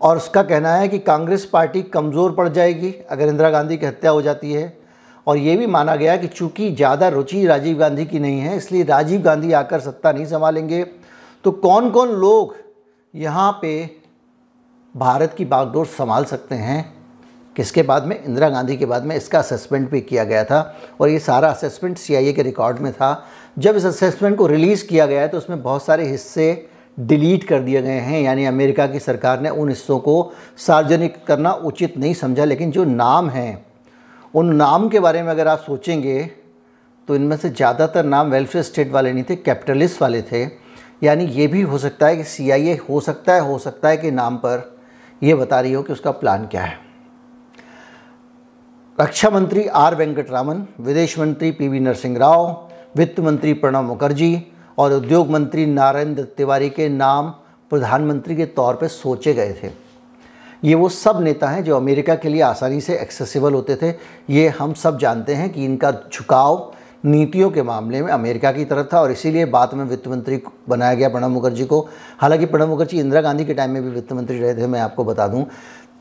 और 0.00 0.16
उसका 0.16 0.42
कहना 0.42 0.74
है 0.74 0.88
कि 0.88 0.98
कांग्रेस 1.00 1.44
पार्टी 1.44 1.82
कमज़ोर 1.84 2.32
पड़ 2.32 2.48
जाएगी 2.48 2.92
अगर 3.10 3.28
इंदिरा 3.28 3.50
गांधी 3.50 3.76
की 3.76 3.86
हत्या 3.86 4.10
हो 4.10 4.22
जाती 4.22 4.52
है। 4.52 4.76
और 5.26 5.36
ये 5.36 5.56
भी 5.56 5.66
माना 5.66 5.94
गया 5.96 6.16
कि 6.16 6.26
चूँकि 6.26 6.70
ज़्यादा 6.72 7.08
रुचि 7.08 7.46
राजीव 7.46 7.78
गांधी 7.78 8.04
की 8.06 8.18
नहीं 8.18 8.40
है, 8.40 8.56
इसलिए 8.56 8.84
राजीव 8.84 9.22
गांधी 9.22 9.52
आकर 9.54 9.80
सत्ता 9.80 10.12
नहीं 10.12 10.26
संभालेंगे। 10.26 10.84
तो 11.44 11.50
कौन 11.52 11.90
कौन 11.90 12.08
लोग 12.10 12.54
यहाँ 13.14 13.50
पे 13.62 13.90
भारत 14.94 15.34
की 15.38 15.44
बागडोर 15.46 15.86
संभाल 15.88 16.24
सकते 16.24 16.54
हैं? 16.54 16.97
किसके 17.58 17.82
बाद 17.82 18.04
में? 18.04 18.22
इंदिरा 18.22 18.48
गांधी 18.50 18.76
के 18.76 18.86
बाद 18.86 19.04
में 19.04 19.14
इसका 19.16 19.38
असेसमेंट 19.38 19.90
भी 19.90 20.00
किया 20.02 20.24
गया 20.24 20.42
था 20.44 20.60
और 21.00 21.08
ये 21.08 21.18
सारा 21.20 21.48
असेसमेंट 21.50 21.96
सीआईए 21.98 22.32
के 22.32 22.42
रिकॉर्ड 22.42 22.78
में 22.78 22.92
था। 22.92 23.10
जब 23.58 23.76
इस 23.76 23.84
असेसमेंट 23.86 24.36
को 24.36 24.46
रिलीज़ 24.46 24.86
किया 24.86 25.06
गया 25.06 25.20
है 25.20 25.28
तो 25.28 25.38
उसमें 25.38 25.62
बहुत 25.62 25.84
सारे 25.84 26.06
हिस्से 26.06 26.68
डिलीट 26.98 27.44
कर 27.44 27.60
दिए 27.60 27.82
गए 27.82 27.98
हैं। 28.00 28.20
यानी 28.22 28.44
अमेरिका 28.46 28.86
की 28.86 28.98
सरकार 29.00 29.40
ने 29.40 29.50
उन 29.50 29.68
हिस्सों 29.68 29.98
को 29.98 30.32
सार्वजनिक 30.58 31.16
करना 31.26 31.52
उचित 31.52 31.98
नहीं 31.98 32.14
समझा, 32.14 32.44
लेकिन 32.44 32.70
जो 32.70 32.84
नाम 32.84 33.30
हैं, 33.30 33.66
उन 34.34 34.54
नाम 34.56 34.88
के 34.88 35.00
बारे 35.00 35.22
में 35.22 35.30
अगर 35.30 35.48
आप 35.48 35.64
सोचेंगे 35.66 36.22
तो 37.08 37.14
इनमें 37.16 37.36
से 37.36 37.50
ज़्यादातर 37.50 38.04
नाम 38.06 38.30
वेलफेयर 38.30 38.64
स्टेट 38.64 38.90
वाले 38.92 39.12
नहीं 39.12 39.24
थे 39.24 39.36
कैपिटलिस्ट 39.36 40.02
वाले 40.02 40.22
थे। 40.22 40.42
यानी 41.02 41.24
ये 41.26 41.46
भी 41.46 41.60
हो 41.62 41.78
सकता 41.78 42.06
है 42.06 42.16
कि 42.16 42.24
सीआईए 42.24 42.80
हो 42.88 43.00
सकता 43.02 43.34
है, 43.34 43.40
हो 43.42 43.58
सकता 43.60 43.88
है 43.88 43.96
कि 43.96 44.10
नाम 44.12 44.36
पर 44.36 44.70
यह 45.22 45.36
बता 45.36 45.60
रही 45.60 45.72
हो 45.72 45.82
कि 45.82 45.92
उसका 45.92 46.10
प्लान 46.12 46.46
क्या 46.46 46.62
है। 46.62 46.86
रक्षा 49.00 49.28
मंत्री 49.30 49.66
आर 49.68 49.94
वेंकटरामन, 49.94 50.62
विदेश 50.80 51.18
मंत्री 51.18 51.50
पीवी 51.50 51.80
नरसिंह 51.80 52.16
राव 52.18 52.46
वित्त 52.96 53.20
मंत्री 53.20 53.52
प्रणब 53.52 53.84
मुखर्जी 53.84 54.30
और 54.78 54.92
उद्योग 54.92 55.30
मंत्री 55.30 55.66
नारेंद्र 55.66 56.22
तिवारी 56.36 56.70
के 56.70 56.88
नाम 56.88 57.28
प्रधानमंत्री 57.70 58.36
के 58.36 58.46
तौर 58.46 58.74
पर 58.74 58.88
सोचे 58.88 59.34
गए 59.34 59.52
थे। 59.62 59.70
ये 60.64 60.74
वो 60.74 60.88
सब 60.88 61.20
नेता 61.22 61.48
हैं 61.48 61.62
जो 61.64 61.76
अमेरिका 61.76 62.14
के 62.14 62.28
लिए 62.28 62.42
आसानी 62.42 62.80
से 62.80 62.98
एक्सेसिबल 62.98 63.54
होते 63.54 63.76
थे। 63.76 63.94
ये 64.30 64.48
हम 64.48 64.72
सब 64.74 64.98
जानते 64.98 65.34
हैं 65.34 65.50
कि 65.50 65.64
इनका 65.64 65.92
झुकाव 66.12 66.72
नीतियों 67.04 67.50
के 67.50 67.62
मामले 67.62 68.02
में 68.02 68.12
अमेरिका 68.12 68.52
की 68.52 68.64
तरफ़ 68.64 68.86
था 68.92 69.00
और 69.00 69.12
इसीलिए 69.12 69.44
बाद 69.44 69.74
में 69.74 69.84
वित्त 69.84 70.08
मंत्री 70.08 70.42
बनाया 70.68 70.94
गया 70.94 71.08
प्रणब 71.08 71.30
मुखर्जी 71.30 71.64
को। 71.64 71.88
हालाँकि 72.18 72.46
प्रणब 72.46 72.68
मुखर्जी 72.68 73.00
इंदिरा 73.00 73.20
गांधी 73.20 73.44
के 73.44 73.54
टाइम 73.54 73.70
में 73.70 73.82
भी 73.82 73.90
वित्त 73.90 74.12
मंत्री 74.12 74.38
रहे 74.38 74.54
थे, 74.54 74.66
मैं 74.66 74.80
आपको 74.80 75.04
बता 75.04 75.28
दूँ। 75.28 75.44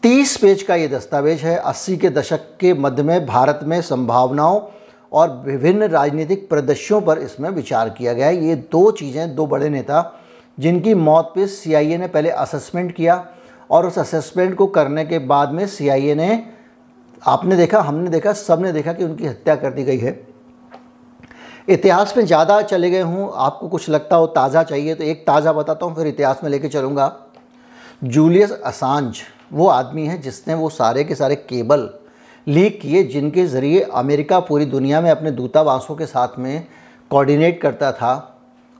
तीस 0.03 0.35
पेज 0.37 0.61
का 0.63 0.75
ये 0.75 0.87
दस्तावेज़ 0.87 1.41
है। 1.41 1.55
अस्सी 1.57 1.95
के 1.97 2.09
दशक 2.09 2.41
के 2.59 2.73
मध्य 2.73 3.03
में 3.03 3.25
भारत 3.25 3.59
में 3.63 3.79
संभावनाओं 3.81 4.59
और 5.11 5.29
विभिन्न 5.45 5.87
राजनीतिक 5.89 6.47
प्रदर्शों 6.49 7.01
पर 7.01 7.17
इसमें 7.19 7.49
विचार 7.49 7.89
किया 7.89 8.13
गया 8.13 8.27
है। 8.27 8.45
ये 8.45 8.55
दो 8.55 8.89
चीज़ें, 8.91 9.35
दो 9.35 9.45
बड़े 9.47 9.69
नेता, 9.69 10.21
जिनकी 10.57 10.93
मौत 10.93 11.31
पे 11.35 11.47
सीआईए 11.47 11.97
ने 11.97 12.07
पहले 12.07 12.29
असेसमेंट 12.29 12.91
किया 12.91 13.25
और 13.69 13.85
उस 13.87 13.99
असेसमेंट 13.99 14.55
को 14.55 14.67
करने 14.67 15.05
के 15.05 15.19
बाद 15.21 15.51
में 15.51 15.65
सीआईए 15.67 16.15
ने, 16.15 16.43
आपने 17.21 17.55
देखा, 17.55 17.81
हमने 17.81 18.09
देखा 18.09 18.33
सबने 18.33 18.71
देखा 18.71 18.93
कि 18.93 19.03
उनकी 19.03 19.27
हत्या 19.27 19.55
कर 19.55 19.71
दी 19.71 19.83
गई 19.83 19.97
है। 19.97 20.19
इतिहास 21.69 22.13
में 22.17 22.25
ज़्यादा 22.25 22.61
चले 22.63 22.89
गए 22.89 23.01
हूँ, 23.01 23.31
आपको 23.35 23.67
कुछ 23.69 23.89
लगता 23.89 24.15
हो, 24.15 24.27
ताज़ा 24.27 24.63
चाहिए 24.63 24.95
तो 24.95 25.03
एक 25.03 25.25
ताज़ा 25.27 25.53
बताता 25.53 25.85
हूँ, 25.85 25.95
फिर 25.95 26.07
इतिहास 26.07 26.39
में 26.43 26.49
लेके 26.51 26.67
चलूँगा। 26.69 27.15
जूलियस 28.03 28.51
असांज 28.51 29.21
वो 29.51 29.67
आदमी 29.67 30.05
है 30.07 30.17
जिसने 30.21 30.53
वो 30.53 30.69
सारे 30.69 31.03
के 31.03 31.15
सारे 31.15 31.35
केबल 31.35 31.89
लीक 32.47 32.79
किए 32.81 33.03
जिनके 33.03 33.45
ज़रिए 33.47 33.79
अमेरिका 33.93 34.39
पूरी 34.39 34.65
दुनिया 34.65 35.01
में 35.01 35.09
अपने 35.11 35.31
दूतावासों 35.31 35.95
के 35.95 36.05
साथ 36.05 36.39
में 36.39 36.67
कोऑर्डिनेट 37.11 37.61
करता 37.61 37.91
था 37.91 38.33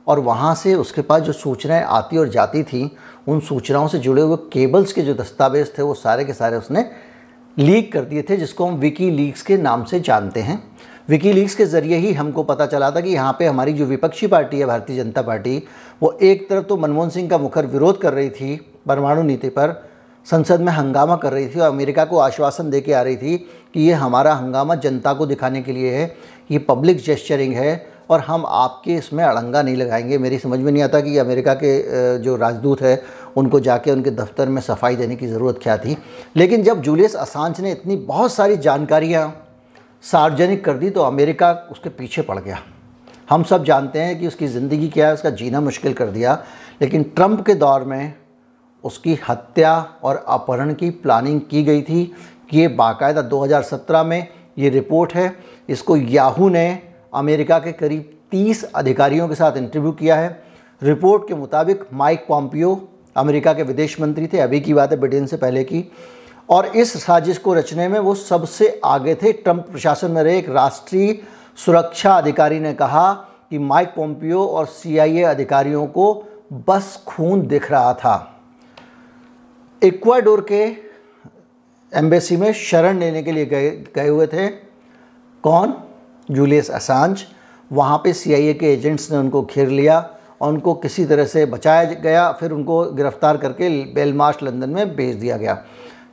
और 0.08 0.20
वहाँ 0.20 0.54
से 0.56 0.74
उसके 0.76 1.02
पास 1.02 1.22
जो 1.22 1.34
सूचनाएँ 1.34 1.84
आती 1.84 2.18
और 2.18 2.30
जाती 2.30 2.64
थी, 2.64 2.98
उन 3.28 3.40
सूचनाओं 3.40 3.88
से 3.88 4.00
जुड़े 4.00 4.22
हुए 4.22 4.38
केबल्स 4.54 4.94
के 4.94 5.02
जो 5.02 5.14
दस्तावेज़ 5.14 5.70
थे 5.78 5.84
वो 5.84 5.94
सारे 5.94 6.26
के 6.26 6.34
सारे 6.34 6.58
उसने 6.58 6.86
लीक 7.58 7.92
कर 7.94 8.02
दिए 8.02 8.22
थे, 8.22 8.38
जिसको 8.38 8.66
हम 8.66 8.76
विकी 8.76 9.10
लीक्स 9.12 9.42
के 9.42 9.58
नाम 9.58 9.84
से 9.84 10.00
जानते 10.00 10.40
हैं। 10.40 10.62
विकी 11.10 11.34
लीक्स 11.34 11.56
के 11.56 11.66
ज़रिए 11.66 11.98
ही 11.98 12.14
हमको 12.14 12.44
पता 12.44 12.66
चला 12.66 12.92
था 12.92 13.02
कि 13.02 13.10
यहाँ 13.10 13.36
पे 13.40 13.46
हमारी 13.46 13.74
जो 13.74 13.86
विपक्षी 13.86 14.28
पार्टी 14.28 14.60
है, 14.60 14.66
भारतीय 14.66 15.04
जनता 15.04 15.22
पार्टी, 15.22 15.62
वो 16.02 16.18
एक 16.22 16.50
तरफ़ 16.50 16.66
तो 16.66 16.78
मनमोहन 16.78 17.10
सिंह 17.10 17.30
का 17.30 17.38
मुखर 17.38 17.66
विरोध 17.66 18.02
कर 18.02 18.14
रही 18.14 18.30
थी 18.30 18.56
परमाणु 18.88 19.24
नीति 19.24 19.50
पर 19.50 19.82
संसद 20.28 20.62
में 20.62 20.72
हंगामा 20.74 21.16
कर 21.16 21.34
रही 21.34 21.48
थी 21.48 21.60
और 21.60 21.68
अमेरिका 21.68 22.06
को 22.06 22.18
आश्वासन 22.20 22.70
दे 22.70 22.82
के 22.82 22.94
आ 22.94 23.02
रही 23.02 23.18
थी 23.18 23.38
कि 23.74 23.82
ये 23.82 23.94
हमारा 23.94 24.34
हंगामा 24.34 24.76
जनता 24.76 25.14
को 25.14 25.26
दिखाने 25.26 25.62
के 25.62 25.72
लिए 25.72 25.92
है, 25.92 26.16
ये 26.52 26.58
पब्लिक 26.60 26.98
जेस्चरिंग 26.98 27.54
है 27.54 27.86
और 28.10 28.20
हम 28.20 28.46
आपके 28.48 28.96
इसमें 28.96 29.24
अड़ंगा 29.24 29.62
नहीं 29.62 29.76
लगाएँगे। 29.76 30.18
मेरी 30.18 30.38
समझ 30.40 30.60
में 30.60 30.72
नहीं 30.72 30.84
आता 30.84 31.00
कि 31.02 31.18
अमेरिका 31.18 31.54
के 31.54 32.20
जो 32.20 32.36
राजदूत 32.36 32.82
है, 32.82 33.02
उनको 33.38 33.60
जाके 33.60 33.92
उनके 33.92 34.12
दफ्तर 34.12 34.50
में 34.50 34.62
सफ़ाई 34.62 34.96
देने 34.96 35.16
की 35.16 35.28
ज़रूरत 35.28 35.60
क्या 35.64 35.78
थी। 35.78 35.98
लेकिन 36.36 36.64
जब 36.64 36.82
जूलियस 36.82 37.16
असांज 37.16 37.62
ने 37.62 37.72
इतनी 37.72 37.96
बहुत 37.96 38.34
सारी 38.34 38.58
जानकारियाँ 38.60 39.26
सार्वजनिक 40.04 40.64
कर 40.66 40.78
दी 40.78 40.90
तो 40.90 41.02
अमेरिका 41.02 41.52
उसके 41.72 41.90
पीछे 41.90 42.22
पड़ 42.22 42.40
गया। 42.40 42.60
हम 43.30 43.44
सब 43.44 43.64
जानते 43.66 44.00
हैं 44.00 44.20
कि 44.20 44.28
उसकी 44.28 44.48
ज़िंदगी 44.48 44.88
क्या 44.90 45.08
है, 45.08 45.14
उसका 45.14 45.30
जीना 45.32 45.62
मुश्किल 45.62 45.94
कर 45.94 46.10
दिया। 46.10 46.42
लेकिन 46.82 47.04
ट्रंप 47.16 47.46
के 47.46 47.54
दौर 47.56 47.84
में 47.84 48.14
उसकी 48.88 49.20
हत्या 49.30 49.94
और 50.04 50.26
अपहरण 50.28 50.74
की 50.74 50.90
प्लानिंग 50.90 51.42
की 51.42 51.64
गई 51.64 51.82
थी 51.82 52.16
कि 52.50 52.60
ये 52.60 52.68
बाकायदा 52.68 53.22
2017 53.22 54.04
में 54.04 54.28
ये 54.58 54.70
रिपोर्ट 54.70 55.14
है। 55.14 55.38
इसको 55.70 55.98
याहू 55.98 56.50
ने 56.50 56.80
अमेरिका 57.14 57.60
के 57.60 57.72
करीब 57.72 58.18
30 58.32 58.64
अधिकारियों 58.64 59.28
के 59.28 59.36
साथ 59.36 59.58
इंटरव्यू 59.58 59.92
किया 59.92 60.16
है। 60.16 60.44
रिपोर्ट 60.84 61.28
के 61.28 61.36
मुताबिक 61.36 61.84
माइक 61.94 62.26
पॉम्पियो 62.30 62.90
अमेरिका 63.16 63.54
के 63.54 63.64
विदेश 63.64 64.02
मंत्री 64.02 64.28
थे। 64.28 64.40
अभी 64.40 64.60
की 64.60 64.74
बात 64.74 64.92
है 64.92 64.98
ब्रिटेन 64.98 65.26
से 65.28 65.38
पहले 65.38 65.64
की। 65.64 65.92
और 66.50 66.66
इस 66.66 67.04
साजिश 67.04 67.38
को 67.38 67.54
रचने 67.54 67.88
में 67.88 68.00
वो 68.00 68.16
सबसे 68.16 68.82
आगे 68.86 69.16
थे। 69.16 69.34
ट्रंप 69.34 69.68
प्रशासन 69.72 70.12
में 70.12 70.24
रहे 70.24 70.38
एक 70.38 70.50
राष्ट्रीय 70.50 71.20
सुरक्षा 71.66 72.18
अधिकारी 72.18 72.60
ने 72.60 72.74
कहा 72.74 73.14
कि 73.50 73.58
माइक 73.58 73.88
पोम्पियो 73.88 74.46
और 74.46 74.66
सीआईए 74.66 75.24
अधिकारियों 75.24 75.88
को 75.88 76.24
बस 76.54 77.04
खून 77.08 77.48
दिख 77.48 77.72
रहा 77.72 77.94
था। 77.94 78.37
इक्वाडोर 79.82 80.46
के 80.52 80.64
एम्बेसी 81.92 82.38
में 82.38 82.52
शरण 82.54 83.00
लेने 83.00 83.24
के 83.24 83.32
लिए 83.32 83.46
गए 83.46 83.70
गए 83.96 84.08
हुए 84.08 84.28
थे। 84.28 84.48
कौन? 85.44 85.74
Julius 86.30 86.70
Assange. 86.72 87.24
वहाँ 87.72 87.98
पे 87.98 88.14
सीआईए 88.14 88.54
के 88.54 88.74
एजेंट्स 88.74 89.12
ने 89.12 89.18
उनको 89.18 89.42
घेर 89.44 89.68
लिया 89.70 90.00
और 90.42 90.54
उनको 90.54 90.74
किसी 90.76 91.06
तरह 91.06 91.26
से 91.26 91.46
बचाया 91.46 91.84
गया, 91.84 92.32
फिर 92.32 92.52
उनको 92.52 92.84
गिरफ़्तार 92.86 93.38
करके 93.38 93.70
बेलमार्श 93.94 94.44
लंदन 94.44 94.70
में 94.70 94.96
भेज 94.96 95.16
दिया 95.16 95.38
गया। 95.38 95.64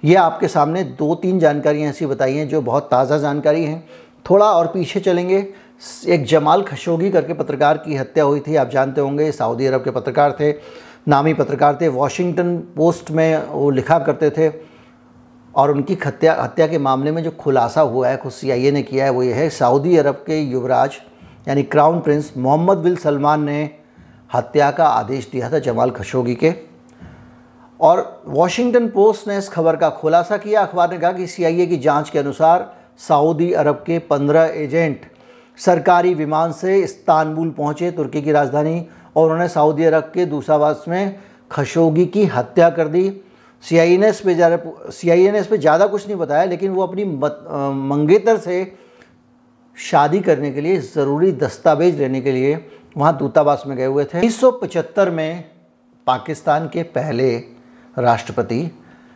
ये 0.05 0.15
आपके 0.17 0.49
सामने 0.49 0.83
दो 0.85 1.15
तीन 1.15 1.39
जानकारियाँ 1.39 1.91
ऐसी 1.91 2.07
बताई 2.07 2.35
हैं 2.35 2.49
जो 2.49 2.61
बहुत 2.63 2.89
ताज़ा 2.91 3.19
जानकारी 3.19 3.65
हैं। 3.65 3.85
थोड़ा 4.31 4.47
और 4.47 4.67
पीछे 4.67 5.01
चलेंगे। 5.01 5.47
एक 6.07 6.25
जमाल 6.25 6.63
खशोगी 6.63 7.11
करके 7.11 7.33
पत्रकार 7.33 7.79
की 7.79 7.97
हत्या 7.97 8.25
हुई 8.25 8.41
थी, 8.41 8.57
आप 8.57 8.71
जानते 8.71 9.01
होंगे 9.01 9.31
सऊदी 9.33 9.67
अरब 9.67 9.85
के 9.85 9.91
पत्रकार 9.91 10.37
थे। 10.41 10.53
नामी 11.09 11.35
पत्रकार 11.35 11.79
थे 11.81 11.89
वॉशिंगटन 11.89 12.57
पोस्ट 12.57 13.11
में 13.11 13.47
वो 13.47 13.71
लिखा 13.71 13.99
करते 13.99 14.31
थे, 14.31 14.53
और 15.55 15.71
उनकी 15.71 15.99
हत्या 16.07 16.37
हत्या 16.41 16.67
के 16.67 16.79
मामले 16.79 17.11
में 17.11 17.23
जो 17.23 17.31
खुलासा 17.31 17.81
हुआ 17.81 18.09
है, 18.09 18.17
खुद 18.17 18.33
सी 18.33 18.71
ने 18.71 18.83
किया 18.83 19.05
है, 19.05 19.11
वो 19.11 19.23
ये 19.23 19.33
है 19.33 19.51
सऊदी 19.51 19.97
अरब 19.97 20.15
के 20.15 20.41
युवराज, 20.41 20.97
यानी 21.49 21.63
crown 21.63 22.01
prince 22.01 22.33
Mohammed 22.37 22.79
bin 22.79 22.97
Salman 22.97 23.45
ने 23.45 23.71
हत्या 24.35 24.71
का 24.71 24.87
आदेश 24.87 25.29
दिया 25.33 25.53
था 25.53 25.59
जमाल 25.59 25.91
खशोगी 25.91 26.35
के। 26.35 26.55
और 27.81 28.23
वॉशिंगटन 28.27 28.89
पोस्ट 28.89 29.29
ने 29.29 29.39
इस 29.39 29.49
खबर 29.49 29.77
का 29.77 29.91
खुलासा 29.91 30.37
किया। 30.37 30.63
अखबार 30.63 30.91
ने 30.91 30.99
कहा 30.99 31.13
कि 31.13 31.27
सीआईए 31.27 31.67
की 31.67 31.77
जाँच 31.77 32.11
के 32.11 32.19
अनुसार 32.19 32.73
सऊदी 32.99 33.53
अरब 33.53 33.75
के 33.75 33.99
15 33.99 34.51
एजेंट 34.55 35.01
सरकारी 35.57 36.15
विमान 36.15 36.53
से 36.53 36.79
इस्तानबुल 36.79 37.51
पहुँचे, 37.51 37.91
तुर्की 37.91 38.23
की 38.23 38.33
राजधानी 38.33 38.87
और 39.17 39.25
उन्होंने 39.25 39.49
सऊदी 39.49 39.85
अरब 39.85 40.11
के 40.15 40.25
दूसरावास 40.27 40.85
में 40.89 41.21
खशोगी 41.51 42.07
की 42.07 42.25
हत्या 42.27 42.71
कर 42.71 42.89
दी। 42.89 43.11
सी 43.65 43.79
आई 43.79 43.97
ने 43.99 44.09
इस 44.09 44.21
पर 44.21 44.33
ज़्यादा 44.33 44.91
सी 44.91 45.11
आई 45.11 45.31
ने 45.31 45.39
इस 45.39 45.47
पर 45.47 45.57
ज़्यादा 45.57 45.87
कुछ 45.87 46.07
नहीं 46.07 46.17
बताया, 46.17 46.45
लेकिन 46.45 46.71
वो 46.71 46.83
अपनी 46.83 47.05
मंगेतर 47.05 48.39
से 48.39 48.77
शादी 49.77 50.21
करने 50.21 50.51
के 50.53 50.61
लिए 50.61 50.79
ज़रूरी 50.79 51.31
दस्तावेज़ 51.35 51.99
लेने 51.99 52.21
के 52.21 52.33
लिए 52.33 52.65
वहाँ 52.97 53.17
दूतावास 53.19 53.63
में 53.67 53.77
गए 53.77 53.87
हुए 53.87 54.05
थे। 54.05 54.19
उन्नीस 54.19 54.41
सौ 54.41 54.51
पचहत्तर 54.53 55.11
में 55.11 55.45
पाकिस्तान 56.07 56.69
के 56.69 56.83
पहले 56.83 57.37
राष्ट्रपति 57.97 58.71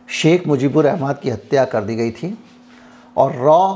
शेख 0.09 0.47
मुजीबुर 0.47 0.85
रहमान 0.85 1.15
की 1.23 1.29
हत्या 1.29 1.65
कर 1.65 1.83
दी 1.83 1.95
गई 1.95 2.11
थी। 2.11 2.37
और 3.17 3.35
रॉ, 3.35 3.75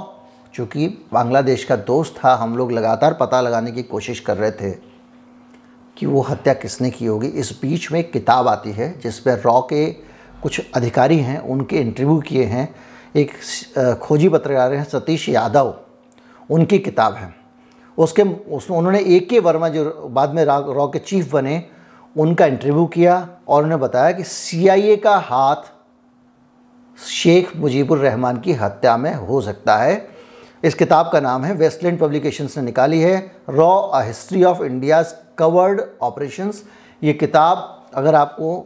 चूँकि 0.53 0.87
बांग्लादेश 1.13 1.63
का 1.63 1.75
दोस्त 1.77 2.15
था, 2.17 2.33
हम 2.35 2.57
लोग 2.57 2.71
लगातार 2.71 3.13
पता 3.13 3.41
लगाने 3.41 3.71
की 3.71 3.83
कोशिश 3.83 4.19
कर 4.19 4.37
रहे 4.37 4.51
थे। 4.51 4.71
कि 5.97 6.05
वो 6.05 6.21
हत्या 6.21 6.53
किसने 6.53 6.89
की 6.89 7.05
होगी। 7.05 7.27
इस 7.27 7.59
बीच 7.61 7.91
में 7.91 7.99
एक 7.99 8.13
किताब 8.13 8.47
आती 8.47 8.71
है 8.71 8.99
जिसमें 8.99 9.33
रॉ 9.35 9.61
के 9.61 9.91
कुछ 10.43 10.61
अधिकारी 10.75 11.17
हैं, 11.17 11.39
उनके 11.39 11.77
इंटरव्यू 11.77 12.19
किए 12.19 12.43
हैं। 12.43 12.75
एक 13.15 13.31
खोजी 14.01 14.29
पत्रकार 14.29 14.73
हैं, 14.73 14.83
सतीश 14.83 15.29
यादव। 15.29 15.79
उनकी 16.49 16.79
किताब 16.79 17.13
है। 17.13 17.35
उसके, 17.97 18.21
उस, 18.21 18.71
उन्होंने 18.71 18.99
ए 18.99 19.19
के 19.19 19.39
वर्मा 19.39 19.69
जो 19.69 20.09
बाद 20.11 20.29
में 20.29 20.45
रॉ 20.45 20.87
के 20.87 20.99
चीफ 20.99 21.33
बने, 21.33 21.63
उनका 22.17 22.45
इंटरव्यू 22.45 22.85
किया 22.85 23.29
और 23.47 23.63
उन्होंने 23.63 23.83
बताया 23.83 24.11
कि 24.11 24.23
सीआईए 24.23 24.95
का 24.95 25.17
हाथ 25.17 25.55
शेख 27.07 27.57
मुजीबुर 27.57 27.97
रहमान 27.97 28.39
की 28.39 28.53
हत्या 28.53 28.97
में 28.97 29.15
हो 29.15 29.41
सकता 29.41 29.77
है। 29.77 30.07
इस 30.63 30.75
किताब 30.75 31.09
का 31.13 31.19
नाम 31.19 31.43
है, 31.43 31.53
वेस्टलैंड 31.53 31.99
पब्लिकेशंस 31.99 32.57
ने 32.57 32.63
निकाली 32.63 33.01
है, 33.01 33.35
raw, 33.49 33.81
a 33.81 34.03
history 34.03 34.43
of 34.43 34.63
India's 34.63 35.07
covert 35.37 35.81
operations. 36.01 36.63
ये 37.01 37.13
किताब 37.13 37.81
अगर 37.93 38.15
आपको 38.15 38.57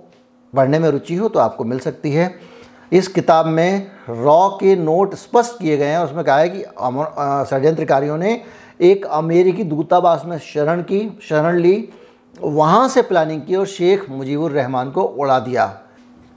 पढ़ने 0.53 0.79
में 0.79 0.89
रुचि 0.89 1.15
हो 1.15 1.29
तो 1.29 1.39
आपको 1.39 1.63
मिल 1.63 1.79
सकती 1.79 2.12
है। 2.12 2.33
इस 2.91 3.07
किताब 3.07 3.45
में 3.45 3.88
रॉ 4.09 4.47
के 4.50 4.75
नोट 4.75 5.15
स्पष्ट 5.15 5.57
किए 5.59 5.77
गए 5.77 5.86
हैं। 5.86 6.00
उसमें 6.00 6.24
कहा 6.25 6.38
है 6.38 6.50
कि 6.50 6.59
षड्यंत्रकारियों 7.50 8.17
ने 8.17 8.41
एक 8.81 9.05
अमेरिकी 9.05 9.63
दूतावास 9.63 10.24
में 10.25 10.38
शरण 10.39 10.81
की, 10.81 11.19
शरण 11.21 11.57
ली, 11.57 11.89
वहाँ 12.38 12.88
से 12.89 13.01
प्लानिंग 13.01 13.41
की 13.41 13.55
और 13.55 13.65
शेख 13.67 14.09
मुजीबुर 14.09 14.51
रहमान 14.51 14.91
को 14.91 15.01
उड़ा 15.01 15.39
दिया। 15.39 15.74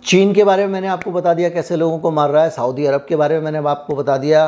चीन 0.05 0.33
के 0.35 0.45
बारे 0.45 0.67
में 0.67 0.73
मैंने 0.73 0.89
आपको 0.89 1.11
बता 1.13 1.35
दिया, 1.35 1.49
कैसे 1.49 1.77
लोगों 1.77 1.99
को 1.99 2.11
मार 2.11 2.31
रहा 2.31 2.43
है। 2.45 2.51
सऊदी 2.51 2.87
अरब 2.87 3.05
के 3.09 3.17
बारे 3.17 3.35
में 3.35 3.45
मैंने 3.45 3.69
आपको 3.69 3.97
बता 3.97 4.17
दिया। 4.17 4.47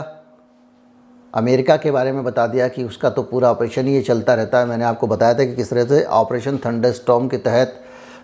अमेरिका 1.34 1.76
के 1.76 1.90
बारे 1.90 2.12
में 2.12 2.22
बता 2.24 2.46
दिया 2.46 2.66
कि 2.68 2.84
उसका 2.84 3.10
तो 3.10 3.22
पूरा 3.22 3.50
ऑपरेशन 3.50 3.86
ही 3.86 3.94
ये 3.94 4.00
चलता 4.02 4.34
रहता 4.34 4.58
है। 4.58 4.66
मैंने 4.66 4.84
आपको 4.84 5.06
बताया 5.06 5.34
था 5.34 5.44
कि 5.44 5.54
किस 5.56 5.70
तरह 5.70 5.84
से 5.84 6.02
ऑपरेशन 6.04 6.58
थंडर 6.66 6.92
स्टॉम 6.92 7.28
के 7.28 7.36
तहत 7.36 7.80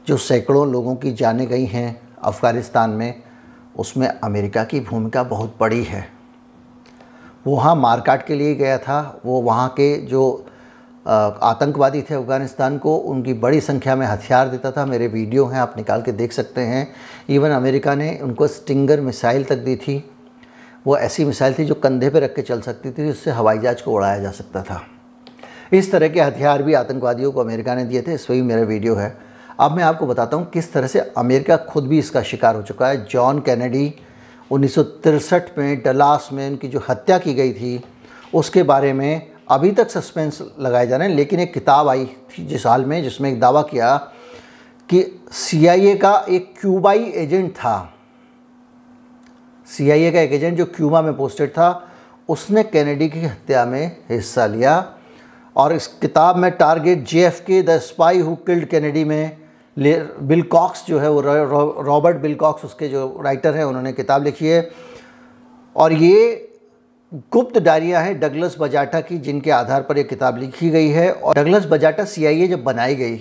जो 0.09 0.17
सैकड़ों 0.17 0.67
लोगों 0.73 0.95
की 0.97 1.12
जाने 1.12 1.47
गई 1.47 1.65
हैं 1.65 2.00
अफ़गानिस्तान 2.23 2.91
में, 2.91 3.23
उसमें 3.77 4.07
अमेरिका 4.09 4.65
की 4.65 4.81
भूमिका 4.81 5.23
बहुत 5.23 5.57
बड़ी 5.61 5.83
है। 5.85 6.07
वो 7.47 7.57
वहाँ 7.57 7.75
मारकाट 7.77 8.27
के 8.27 8.35
लिए 8.35 8.55
गया 8.55 8.79
था। 8.79 9.21
वो 9.27 9.41
वहाँ 9.43 9.69
के 9.71 9.97
जो 10.07 10.45
आतंकवादी 11.07 12.03
थे 12.03 12.15
अफ़गानिस्तान 12.15 12.79
को, 12.79 12.97
उनकी 12.97 13.33
बड़ी 13.35 13.61
संख्या 13.61 13.97
में 13.97 14.07
हथियार 14.07 14.49
देता 14.49 14.71
था। 14.71 14.85
मेरे 14.87 15.07
वीडियो 15.07 15.45
हैं, 15.47 15.59
आप 15.61 15.75
निकाल 15.77 16.03
के 16.03 16.12
देख 16.12 16.33
सकते 16.33 16.61
हैं। 16.61 16.87
इवन 17.29 17.50
अमेरिका 17.50 17.95
ने 17.95 18.19
उनको 18.23 18.47
स्टिंगर 18.47 19.00
मिसाइल 19.00 19.45
तक 19.45 19.57
दी 19.57 19.77
थी। 19.77 19.99
वो 20.87 20.97
ऐसी 20.97 21.25
मिसाइल 21.25 21.55
थी 21.55 21.65
जो 21.65 21.75
कंधे 21.75 22.11
पर 22.11 22.23
रख 22.23 22.35
के 22.35 22.43
चल 22.43 22.61
सकती 22.61 22.91
थी, 22.91 23.07
जिससे 23.07 23.31
हवाई 23.31 23.59
जहाज़ 23.59 23.83
को 23.83 23.93
उड़ाया 23.93 24.19
जा 24.19 24.31
सकता 24.31 24.63
था। 24.63 24.81
इस 25.73 25.91
तरह 25.93 26.09
के 26.09 26.21
हथियार 26.21 26.63
भी 26.63 26.75
आतंकवादियों 26.75 27.33
को 27.33 27.41
अमेरिका 27.41 27.75
ने 27.75 27.85
दिए 27.85 28.03
थे, 28.03 28.15
इस 28.15 28.31
वही 28.31 28.43
मेरा 28.43 28.63
वीडियो 28.63 28.95
है। 28.95 29.17
अब 29.61 29.73
मैं 29.73 29.85
आपको 29.85 30.07
बताता 30.07 30.37
हूँ 30.37 30.49
किस 30.51 30.73
तरह 30.73 30.87
से 30.87 31.01
अमेरिका 31.17 31.57
खुद 31.57 31.87
भी 31.87 31.99
इसका 31.99 32.23
शिकार 32.23 32.57
हो 32.57 32.63
चुका 32.63 32.89
है। 32.89 33.05
जॉन 33.05 33.41
कैनेडी 33.41 33.95
उन्नीस 34.51 34.79
में 35.59 35.83
डलास 35.83 36.29
में 36.33 36.49
उनकी 36.51 36.69
जो 36.69 36.83
हत्या 36.89 37.19
की 37.19 37.35
गई 37.35 37.53
थी, 37.53 37.83
उसके 38.35 38.63
बारे 38.63 38.93
में 38.93 39.31
अभी 39.51 39.71
तक 39.73 39.91
सस्पेंस 39.91 40.43
लगाए 40.61 40.87
जा 40.87 40.97
रहे 40.97 41.09
हैं, 41.09 41.17
लेकिन 41.17 41.41
एक 41.41 41.53
किताब 41.55 41.89
आई 41.89 42.05
थी 42.31 42.47
जिस 42.47 42.67
हाल 42.67 42.85
में, 42.85 43.03
जिसमें 43.03 43.31
एक 43.31 43.41
दावा 43.41 43.63
किया 43.63 43.97
कि 44.89 45.05
सीआईए 45.33 45.95
का 45.97 46.25
एक 46.29 46.55
क्यूबाई 46.61 47.05
एजेंट 47.17 47.53
था। 47.53 47.93
सीआईए 49.69 50.11
का 50.13 50.21
एक 50.21 50.33
एजेंट 50.33 50.57
जो 50.59 50.65
क्यूबा 50.67 51.03
में 51.03 51.17
पोस्टेड 51.17 51.51
था, 51.51 51.89
उसने 52.29 52.63
कैनेडी 52.63 53.09
की 53.09 53.21
हत्या 53.21 53.65
में 53.65 53.97
हिस्सा 54.11 54.47
लिया। 54.47 54.95
और 55.57 55.73
इस 55.73 55.87
किताब 55.87 56.37
में 56.37 56.51
target 56.51 57.05
JFK 57.05 57.63
the 57.63 57.79
spy 57.81 58.19
who 58.19 58.35
killed 58.37 58.65
Kennedy 58.65 59.05
में 59.05 59.37
बिल 59.77 60.43
कॉक्स 60.43 60.85
जो 60.87 60.99
है, 60.99 61.11
वो 61.11 61.21
रॉबर्ट 61.83 62.17
बिल 62.17 62.35
कॉक्स 62.35 62.65
उसके 62.65 62.89
जो 62.89 63.21
राइटर 63.25 63.55
हैं, 63.55 63.65
उन्होंने 63.65 63.93
किताब 63.93 64.25
लिखी 64.25 64.47
है। 64.47 64.71
और 65.77 65.93
ये 65.93 66.45
गुप्त 67.33 67.59
डायरियाँ 67.59 68.03
हैं 68.03 68.19
डगलस 68.21 68.57
बजाटा 68.61 69.01
की, 69.01 69.19
जिनके 69.19 69.51
आधार 69.51 69.83
पर 69.83 69.99
ये 69.99 70.05
किताब 70.05 70.39
लिखी 70.39 70.71
गई 70.71 70.89
है। 70.89 71.11
और 71.13 71.35
डगलस 71.35 71.67
बजाटा 71.67 72.05
सीआईए 72.05 72.49
जब 72.49 72.65
बनाई 72.65 72.95
गई, 72.95 73.17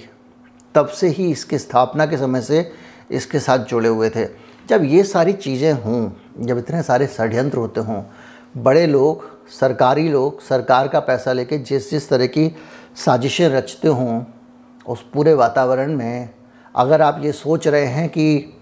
तब 0.75 0.88
से 0.88 1.08
ही 1.08 1.30
इसकी 1.32 1.58
स्थापना 1.58 2.06
के 2.06 2.18
समय 2.18 2.42
से 2.42 2.72
इसके 3.12 3.39
साथ 3.39 3.66
जुड़े 3.66 3.89
हुए 3.89 4.10
थे। 4.10 4.25
जब 4.69 4.83
ये 4.83 5.03
सारी 5.03 5.33
चीज़ें 5.33 5.74
हों, 5.74 6.12
जब 6.39 6.57
इतने 6.57 6.83
सारे 6.83 7.07
षड्यंत्र 7.07 7.57
होते 7.57 7.79
हों, 7.79 8.03
बड़े 8.57 8.88
लोग, 8.88 9.47
सरकारी 9.50 10.09
लोग, 10.09 10.41
सरकार 10.41 10.88
का 10.88 11.00
पैसा 11.00 11.33
लेके 11.33 11.57
जिस 11.57 11.91
जिस 11.91 12.09
तरह 12.09 12.25
की 12.25 12.55
साजिशें 12.95 13.50
रचते 13.50 13.88
हों, 13.88 14.24
उस 14.88 15.05
पूरे 15.13 15.33
वातावरण 15.33 15.95
में, 15.95 16.29
अगर 16.75 17.01
आप 17.01 17.21
ये 17.24 17.31
सोच 17.31 17.67
रहे 17.67 17.86
हैं 17.86 18.09
कि 18.09 18.53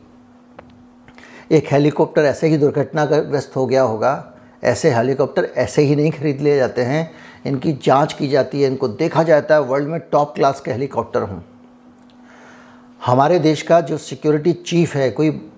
एक 1.52 1.68
हेलीकॉप्टर 1.72 2.22
ऐसे 2.22 2.48
ही 2.48 2.58
दुर्घटनाग्रस्त 2.58 3.56
हो 3.56 3.66
गया 3.66 3.82
होगा, 3.82 4.34
ऐसे 4.64 4.90
हेलीकॉप्टर 4.90 5.44
ऐसे 5.44 5.82
ही 5.82 5.96
नहीं 5.96 6.12
खरीद 6.12 6.42
लिए 6.42 6.58
जाते 6.58 6.82
हैं, 6.82 7.12
इनकी 7.46 7.74
जाँच 7.74 8.14
की 8.14 8.28
जाती 8.28 8.62
है, 8.62 8.70
इनको 8.70 8.88
देखा 8.88 9.24
जाता 9.24 9.56
है, 9.56 9.62
वर्ल्ड 9.62 9.88
में 9.88 10.00
टॉप 10.00 10.36
क्लास 10.36 10.60
के 10.60 10.72
हेलीकॉप्टर 10.72 11.22
हों। 11.22 11.40
हमारे 13.06 13.40
देश 13.40 13.62
का 13.62 13.82
जो 13.82 13.98
सिक्योरिटी 13.98 14.54
चीफ 14.54 14.96
है, 14.96 15.12
कोई 15.12 15.52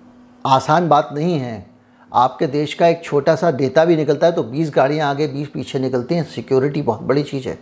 आसान 0.46 0.88
बात 0.88 1.08
नहीं 1.12 1.38
है। 1.38 1.66
आपके 2.14 2.46
देश 2.46 2.74
का 2.74 2.86
एक 2.86 3.04
छोटा 3.04 3.34
सा 3.34 3.50
डेटा 3.50 3.84
भी 3.84 3.96
निकलता 3.96 4.26
है 4.26 4.32
तो 4.32 4.42
20 4.42 4.70
गाड़ियाँ 4.70 5.10
आगे 5.10 5.28
20 5.28 5.48
पीछे 5.48 5.78
निकलती 5.78 6.14
हैं। 6.14 6.24
सिक्योरिटी 6.24 6.82
बहुत 6.82 7.02
बड़ी 7.02 7.22
चीज़ 7.22 7.48
है। 7.48 7.58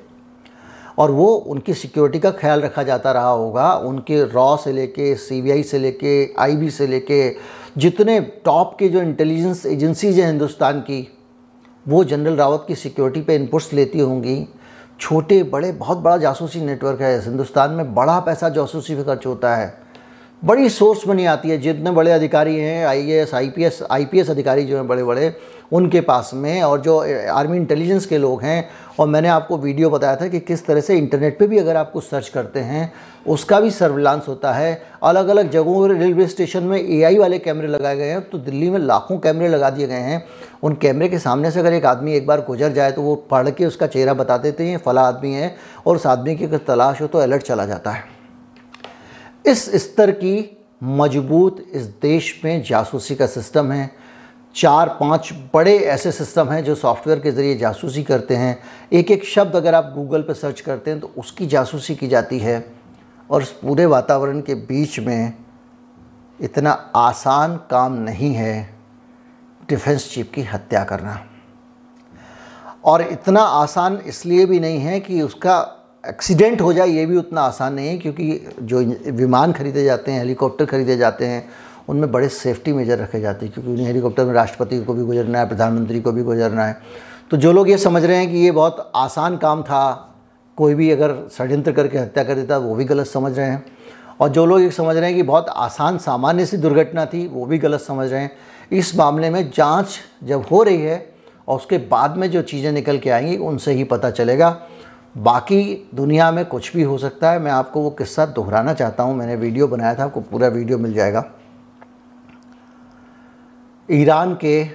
और 0.99 1.11
वो 1.11 1.27
उनकी 1.27 1.75
सिक्योरिटी 1.75 2.19
का 2.19 2.31
ख्याल 2.31 2.61
रखा 2.61 2.83
जाता 2.83 3.13
रहा 3.13 3.29
होगा। 3.29 3.75
उनके 3.75 4.25
रॉ 4.25 4.57
से 4.57 4.73
लेके, 4.73 5.15
सीबीआई 5.15 5.63
से 5.63 5.79
लेके, 5.79 6.35
आईबी 6.39 6.71
से 6.71 6.87
लेके, 6.87 7.37
जितने 7.79 8.21
टॉप 8.21 8.77
के 8.79 8.89
जो 8.89 9.03
इंटेलिजेंस 9.03 9.67
एजेंसीज 9.67 10.19
हैं 10.19 10.27
हिंदुस्तान 10.27 10.81
की, 10.81 11.19
वो 11.89 12.05
जनरल 12.05 12.37
रावत 12.37 12.65
की 12.69 12.75
सिक्योरिटी 12.75 13.21
पे 13.21 13.35
इनपुट्स 13.35 13.73
लेती 13.73 14.01
होंगी। 14.01 14.49
छोटे, 15.01 15.43
बड़े, 15.43 15.73
बहुत 15.73 15.99
बड़ा 15.99 16.17
जासूसी 16.17 16.61
नेटवर्क 16.61 17.01
है। 17.01 17.25
हिंदुस्तान 17.25 17.71
में 17.71 17.95
बड़ा 17.95 18.21
पैसा 18.21 18.49
जासूसी 18.49 18.95
पे 18.95 19.03
खर्च 19.03 19.27
होता 19.27 19.57
है। 19.57 19.86
बड़ी 20.43 20.69
सोर्स 20.69 21.07
बनी 21.09 21.25
आती 21.27 21.51
है। 21.51 21.59
जितने 21.59 21.91
बड़े 21.91 22.11
अधिकारी 22.13 22.57
हैं 22.57 22.87
I 22.87 23.11
A 23.11 23.21
S 23.21 23.35
I 23.35 23.49
P 23.51 23.65
S 23.65 23.83
I 23.91 24.05
P 24.05 24.21
S 24.21 24.31
अधिकारी 24.31 24.65
जो 24.65 24.77
हैं 24.77 24.87
बड़े 24.89 25.05
बड़े 25.05 25.33
उनके 25.73 26.01
पास 26.01 26.31
में 26.35 26.63
और 26.63 26.81
जो 26.81 26.99
आर्मी 27.31 27.57
इंटेलिजेंस 27.57 28.05
के 28.07 28.19
लोग 28.19 28.43
हैं, 28.43 28.69
और 29.01 29.07
मैंने 29.09 29.29
आपको 29.29 29.57
वीडियो 29.59 29.91
बताया 29.91 30.17
था 30.17 30.29
कि 30.29 30.41
किस 30.41 30.65
तरह 30.67 30.81
से 30.81 30.97
इंटरनेट 30.97 31.39
पे 31.39 31.47
भी 31.47 31.59
अगर 31.59 31.77
आप 31.77 31.91
कुछ 31.93 32.05
सर्च 32.05 32.29
करते 32.29 32.61
हैं, 32.61 32.93
उसका 33.27 33.61
भी 33.61 33.71
सर्विलांस 33.71 34.29
होता 34.29 34.53
है। 34.53 34.83
अलग 35.03 35.29
अलग 35.29 35.51
जगहों 35.51 35.81
पर 35.83 35.95
रेलवे 35.95 36.27
स्टेशन 36.27 36.63
में 36.63 36.79
एआई 36.79 37.19
वाले 37.19 37.39
कैमरे 37.39 37.69
लगाए 37.69 37.97
गए 37.97 38.09
हैं 38.09 38.21
तो 38.31 38.39
दिल्ली 38.39 38.71
में 38.71 38.79
लाखों 38.79 39.19
कैमरे 39.19 39.49
लगा 39.49 39.71
दिए 39.71 39.87
गए 39.87 39.95
हैं। 39.95 40.25
उन 40.63 40.75
कैमरे 40.75 41.09
के 41.09 41.19
सामने 41.19 41.51
से 41.51 41.61
अगर 41.61 41.73
एक 41.73 41.87
आदमी 41.87 42.15
एक 42.15 42.27
बार 42.27 42.45
गुजर 42.49 42.73
जाए 42.73 42.93
तो 42.93 43.03
वो 43.03 43.15
पढ़ 43.31 43.51
के 43.51 43.67
उसका 43.67 43.87
चेहरा 43.87 44.15
बता 44.15 44.37
देते 44.39 44.65
हैं 44.65 44.79
फला 44.79 45.03
आदमी 45.03 45.33
है, 45.33 45.55
और 45.87 45.97
उस 45.97 46.07
आदमी 46.07 46.37
की 46.37 46.45
अगर 46.45 46.61
तलाश 46.67 47.01
हो 47.03 47.07
तो 47.07 47.19
अलर्ट 47.19 47.43
चला 47.43 47.67
जाता 47.67 47.91
है। 47.91 48.16
इस 49.47 49.65
स्तर 49.77 50.11
की 50.11 50.59
मज़बूत 50.83 51.65
इस 51.73 51.83
देश 52.03 52.41
में 52.45 52.63
जासूसी 52.63 53.15
का 53.15 53.27
सिस्टम 53.27 53.73
है। 53.73 53.91
चार 54.55 54.89
पाँच 55.01 55.33
बड़े 55.55 55.77
ऐसे 55.79 56.13
सिस्टम 56.13 56.49
हैं 56.49 56.63
जो 56.65 56.75
सॉफ्टवेयर 56.75 57.21
के 57.21 57.31
ज़रिए 57.33 57.57
जासूसी 57.59 58.03
करते 58.03 58.37
हैं। 58.37 58.59
एक 58.93 59.11
एक 59.11 59.25
शब्द 59.25 59.57
अगर 59.57 59.75
आप 59.75 59.93
गूगल 59.95 60.23
पर 60.23 60.35
सर्च 60.35 60.61
करते 60.61 60.91
हैं 60.91 61.01
तो 61.01 61.13
उसकी 61.19 61.47
जासूसी 61.47 61.95
की 61.95 62.09
जाती 62.09 62.39
है 62.39 62.65
और 63.31 63.43
इस 63.43 63.51
पूरे 63.53 63.87
वातावरण 63.87 64.41
के 64.41 64.55
बीच 64.55 64.99
में 65.01 65.33
इतना 66.41 66.71
आसान 66.97 67.57
काम 67.71 67.93
नहीं 67.95 68.35
है 68.35 68.75
डिफेंस 69.69 70.11
चीफ 70.11 70.31
की 70.35 70.43
हत्या 70.45 70.85
करना। 70.85 71.19
और 72.85 73.03
इतना 73.03 73.41
आसान 73.41 73.97
इसलिए 74.07 74.47
भी 74.47 74.61
नहीं 74.61 74.79
है 74.79 75.01
कि 75.01 75.23
उसका 75.23 75.59
एक्सीडेंट 76.09 76.61
हो 76.61 76.73
जाए, 76.73 76.89
ये 76.89 77.07
भी 77.07 77.17
उतना 77.17 77.41
आसान 77.41 77.75
नहीं 77.75 77.89
है 77.89 77.99
क्योंकि 77.99 78.47
जो 78.63 78.81
विमान 79.13 79.53
खरीदे 79.53 79.85
जाते 79.85 80.13
हैं, 80.13 80.19
हेलीकॉप्टर 80.19 80.65
खरीदे 80.65 80.97
जाते 80.97 81.27
हैं, 81.27 81.49
उनमें 81.89 82.13
बड़े 82.13 82.29
सेफ्टी 82.29 82.73
मेजर 82.73 82.99
रखे 82.99 83.21
जाते 83.21 83.47
हैं 83.47 83.55
क्योंकि 83.55 83.71
उन्हें 83.71 83.87
हेलीकॉप्टर 83.87 84.25
में 84.25 84.33
राष्ट्रपति 84.35 84.81
को 84.81 84.95
भी 84.95 85.05
गुजरना 85.05 85.39
है, 85.39 85.49
प्रधानमंत्री 85.49 86.01
को 86.01 86.13
भी 86.13 86.23
गुजरना 86.23 86.67
है। 86.67 86.77
तो 87.31 87.37
जो 87.37 87.53
लोग 87.53 87.71
ये 87.71 87.79
समझ 87.79 88.05
रहे 88.05 88.17
हैं 88.17 88.31
कि 88.31 88.39
ये 88.39 88.51
बहुत 88.51 88.93
आसान 88.95 89.37
काम 89.37 89.63
था, 89.63 90.15
कोई 90.57 90.75
भी 90.75 90.91
अगर 90.91 91.29
षड्यंत्र 91.39 91.73
करके 91.73 91.99
हत्या 91.99 92.25
कर 92.25 92.35
देता, 92.35 92.59
वो 92.59 92.75
भी 92.75 92.85
गलत 92.85 93.07
समझ 93.07 93.39
रहे 93.39 93.47
हैं। 93.47 93.67
और 94.21 94.29
जो 94.29 94.47
लोग 94.47 94.61
ये 94.61 94.71
समझ 94.71 94.97
रहे 94.97 95.07
हैं 95.07 95.17
कि 95.17 95.23
बहुत 95.23 95.47
आसान, 95.49 95.99
सामान्य 95.99 96.47
सी 96.47 96.57
दुर्घटना 96.57 97.07
थी, 97.07 97.27
वो 97.27 97.47
भी 97.47 97.59
गलत 97.59 97.81
समझ 97.81 98.13
रहे 98.13 98.21
हैं। 98.21 98.33
इस 98.73 98.97
मामले 98.97 99.31
में 99.31 99.51
जाँच 99.51 99.87
जब 100.25 100.45
हो 100.53 100.63
रही 100.63 100.83
है, 100.83 101.15
और 101.49 101.57
उसके 101.57 101.79
बाद 101.79 102.17
में 102.17 102.31
जो 102.31 102.43
चीज़ें 102.43 102.73
निकल 102.73 102.99
के 102.99 103.11
आएँगी, 103.11 103.37
उनसे 103.37 103.73
ही 103.73 103.85
पता 103.85 104.11
चलेगा। 104.11 104.61
बाकी 105.17 105.89
दुनिया 105.95 106.31
में 106.33 106.45
कुछ 106.47 106.73
भी 106.77 106.83
हो 106.83 106.97
सकता 106.99 107.31
है, 107.31 107.39
मैं 107.39 107.51
आपको 107.51 107.81
वो 107.81 107.91
किस्सा 107.91 108.27
दोहराना 108.29 108.75
चाहता 108.75 109.03
हूँ। 109.03 109.15
मैंने 109.17 109.37
वीडियो 109.37 109.69
बनाया 109.69 109.95
था, 109.95 110.05
आपको 110.05 110.21
पूरा 110.23 110.49
वीडियो 110.49 110.79
मिल 110.79 110.93
जाएगा। 110.95 111.25
ईरान 113.89 114.35
के 114.35 114.67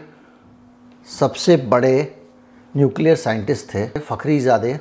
सबसे 1.07 1.57
बड़े 1.57 2.15
न्यूक्लियर 2.75 3.15
साइंटिस्ट 3.17 3.73
थे 3.73 3.85
फ़खरी 3.99 4.39
ज़ादे 4.39 4.79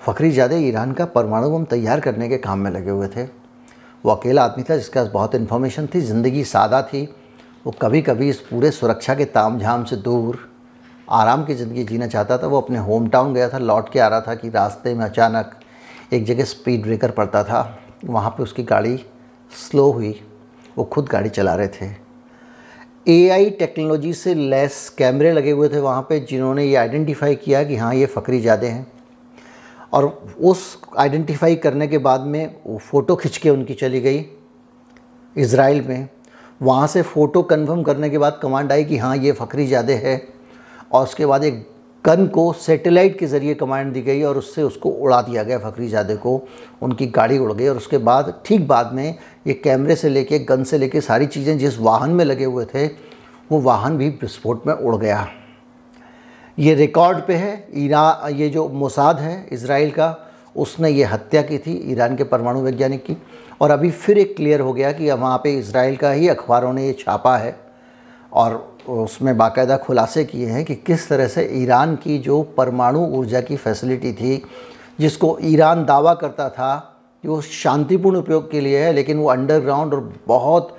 फ़खरी 0.00 0.30
ज़ादे 0.30 0.58
ईरान 0.58 0.92
का 0.92 1.04
परमाणु 1.06 1.50
बम 1.50 1.64
तैयार 1.64 2.00
करने 2.00 2.28
के 2.28 2.38
काम 2.38 2.58
में 2.58 2.70
लगे 2.70 2.90
हुए 2.90 3.08
थे। 3.08 3.24
वो 4.04 4.10
अकेला 4.10 4.44
आदमी 4.44 4.64
था 4.64 4.76
जिसके 4.76 4.98
पास 4.98 5.08
बहुत 5.08 5.34
इन्फॉर्मेशन 5.34 5.86
थी, 5.86 6.00
ज़िंदगी 6.00 6.44
सादा 6.44 6.82
थी। 6.82 7.02
वो 7.66 7.72
कभी 7.72 8.00
कभी 8.02 8.28
इस 8.28 8.40
पूरे 8.40 8.70
सुरक्षा 8.70 9.14
के 9.14 9.24
ताम 9.26 9.58
झाम 9.58 9.84
से 9.84 9.96
दूर 9.98 10.38
आराम 11.08 11.44
की 11.44 11.54
ज़िंदगी 11.54 11.84
जीना 11.84 12.06
चाहता 12.06 12.38
था, 12.38 12.46
वो 12.46 12.60
अपने 12.60 12.78
होम 12.78 13.08
टाउन 13.08 13.34
गया 13.34 13.48
था, 13.48 13.58
लौट 13.58 13.92
के 13.92 13.98
आ 13.98 14.08
रहा 14.08 14.20
था 14.20 14.34
कि 14.34 14.48
रास्ते 14.50 14.94
में 14.94 15.04
अचानक 15.04 15.58
एक 16.12 16.24
जगह 16.24 16.44
स्पीड 16.44 16.82
ब्रेकर 16.82 17.10
पड़ता 17.10 17.42
था, 17.44 17.78
वहाँ 18.04 18.30
पे 18.30 18.42
उसकी 18.42 18.62
गाड़ी 18.64 18.96
स्लो 19.52 19.90
हुई, 19.90 20.14
वो 20.76 20.84
खुद 20.84 21.08
गाड़ी 21.08 21.28
चला 21.30 21.54
रहे 21.54 21.68
थे। 21.70 21.90
एआई 23.08 23.50
टेक्नोलॉजी 23.52 24.12
से 24.14 24.34
लेस 24.34 24.88
कैमरे 24.98 25.32
लगे 25.32 25.50
हुए 25.50 25.68
थे 25.68 25.78
वहाँ 25.80 26.02
पे, 26.02 26.18
जिन्होंने 26.20 26.64
ये 26.64 26.74
आइडेंटिफाई 26.76 27.34
किया 27.36 27.62
कि 27.64 27.76
हाँ 27.76 27.94
ये 27.94 28.06
फ़करी 28.08 28.40
ज़्यादा 28.40 28.66
हैं। 28.66 28.86
और 29.92 30.06
उस 30.40 30.78
आइडेंटिफाई 30.98 31.56
करने 31.56 31.86
के 31.88 31.98
बाद 31.98 32.20
में 32.22 32.54
वो 32.66 32.78
फ़ोटो 32.80 33.16
खिंच 33.16 33.36
के 33.36 33.50
उनकी 33.50 33.74
चली 33.74 34.00
गई 34.00 34.24
इसराइल 35.36 35.80
में। 35.82 36.08
वहाँ 36.60 36.86
से 36.86 37.02
फ़ोटो 37.02 37.42
कन्फर्म 37.42 37.82
करने 37.82 38.10
के 38.10 38.18
बाद 38.18 38.38
कमांड 38.42 38.72
आई 38.72 38.84
कि 38.84 38.96
हाँ 38.98 39.16
ये 39.16 39.32
फ़करी 39.32 39.66
ज़्यादा 39.66 39.92
है। 39.94 40.16
और 40.92 41.02
उसके 41.02 41.26
बाद 41.26 41.44
एक 41.44 41.66
गन 42.04 42.26
को 42.26 42.52
सैटेलाइट 42.52 43.18
के 43.18 43.26
ज़रिए 43.26 43.54
कमांड 43.54 43.92
दी 43.92 44.00
गई 44.02 44.22
और 44.22 44.38
उससे 44.38 44.62
उसको 44.62 44.90
उड़ा 44.90 45.20
दिया 45.22 45.42
गया 45.42 45.58
फ़खरी 45.58 45.88
ज़ादे 45.88 46.14
को। 46.16 46.40
उनकी 46.82 47.06
गाड़ी 47.08 47.38
उड़ 47.38 47.52
गई 47.52 47.66
और 47.68 47.76
उसके 47.76 47.98
बाद, 47.98 48.34
ठीक 48.46 48.66
बाद 48.68 48.92
में 48.92 49.18
ये 49.46 49.54
कैमरे 49.54 49.96
से 49.96 50.08
लेके, 50.08 50.38
गन 50.38 50.64
से 50.64 50.78
लेके 50.78 51.00
सारी 51.00 51.26
चीज़ें 51.26 51.56
जिस 51.58 51.78
वाहन 51.78 52.10
में 52.10 52.24
लगे 52.24 52.44
हुए 52.44 52.64
थे, 52.64 52.86
वो 52.86 53.60
वाहन 53.60 53.96
भी 53.98 54.08
विस्फोट 54.10 54.66
में 54.66 54.74
उड़ 54.74 54.96
गया। 54.96 55.26
ये 56.58 56.74
रिकॉर्ड 56.74 57.18
पे 57.26 57.34
है 57.34 57.66
ईरा 57.76 58.28
ये 58.30 58.48
जो 58.48 58.68
मोसाद 58.68 59.18
है 59.18 59.46
इसराइल 59.52 59.90
का, 59.90 60.16
उसने 60.56 60.90
ये 60.90 61.04
हत्या 61.04 61.42
की 61.42 61.58
थी 61.58 61.80
ईरान 61.92 62.16
के 62.16 62.24
परमाणु 62.24 62.60
वैज्ञानिक 62.60 63.04
की। 63.04 63.16
और 63.60 63.70
अभी 63.70 63.90
फिर 63.90 64.18
एक 64.18 64.36
क्लियर 64.36 64.60
हो 64.60 64.72
गया 64.72 64.92
कि 64.92 65.10
वहाँ 65.10 65.38
पे 65.38 65.52
इसराइल 65.58 65.96
का 65.96 66.10
ही 66.10 66.28
अखबारों 66.28 66.72
ने 66.72 66.86
ये 66.86 66.92
छापा 67.00 67.36
है। 67.36 67.56
और 68.32 68.71
उसमें 68.88 69.36
बाकायदा 69.36 69.76
खुलासे 69.76 70.24
किए 70.24 70.46
हैं 70.46 70.64
कि 70.64 70.74
किस 70.76 71.08
तरह 71.08 71.26
से 71.28 71.44
ईरान 71.54 71.94
की 71.96 72.18
जो 72.18 72.42
परमाणु 72.56 73.00
ऊर्जा 73.08 73.40
की 73.40 73.56
फैसिलिटी 73.56 74.12
थी, 74.12 74.42
जिसको 75.00 75.36
ईरान 75.42 75.84
दावा 75.84 76.14
करता 76.14 76.48
था 76.48 76.74
कि 77.24 77.28
वो 77.28 77.40
शांतिपूर्ण 77.40 78.16
उपयोग 78.16 78.50
के 78.50 78.60
लिए 78.60 78.78
है, 78.78 78.92
लेकिन 78.92 79.18
वो 79.18 79.28
अंडरग्राउंड 79.30 79.94
और 79.94 80.12
बहुत 80.28 80.76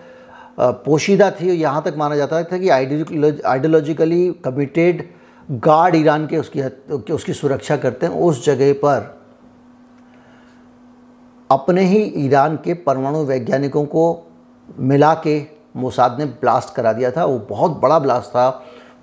पोशीदा 0.60 1.30
थी, 1.32 1.52
यहाँ 1.52 1.82
तक 1.86 1.94
माना 1.98 2.16
जाता 2.16 2.44
था 2.44 2.58
कि 2.58 2.70
आइडियोलॉजिकली 2.70 4.32
कमिटेड 4.46 5.08
गार्ड 5.50 5.96
ईरान 5.96 6.28
के 6.28 6.38
उसकी 6.38 6.62
उसकी 7.14 7.34
सुरक्षा 7.34 7.78
करते 7.78 8.06
हैं। 8.06 8.14
उस 8.14 8.46
जगह 8.46 8.74
पर 8.84 9.16
अपने 11.50 11.84
ही 11.84 12.04
ईरान 12.18 12.56
के 12.56 12.74
परमाणु 12.74 13.24
वैज्ञानिकों 13.26 13.86
को 13.86 14.06
मिला 14.80 15.14
के 15.18 15.40
मोसाद 15.76 16.20
ने 16.20 16.26
ब्लास्ट 16.26 16.74
करा 16.76 16.94
दिया 16.94 17.12
था। 17.12 17.26
वो 17.26 17.38
बहुत 17.50 17.80
बड़ा 17.82 18.00
ब्लास्ट 18.00 18.30
था। 18.30 18.48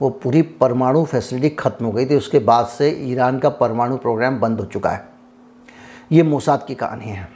वो 0.01 0.11
पूरी 0.11 0.43
परमाणु 0.43 1.05
फैसिलिटी 1.05 1.49
ख़त्म 1.51 1.87
हो 1.87 1.93
गई 1.93 2.07
थी। 2.07 2.17
उसके 2.17 2.39
बाद 2.39 2.67
से 2.69 2.91
ईरान 3.03 3.39
का 3.39 3.49
परमाणु 3.49 3.97
प्रोग्राम 3.97 4.39
बंद 4.41 4.61
हो 4.61 4.65
चुका 4.65 4.91
है। 4.91 5.09
ये 6.13 6.23
मोसाद 6.23 6.65
की 6.65 6.75
कहानी 6.75 7.05
है। 7.05 7.29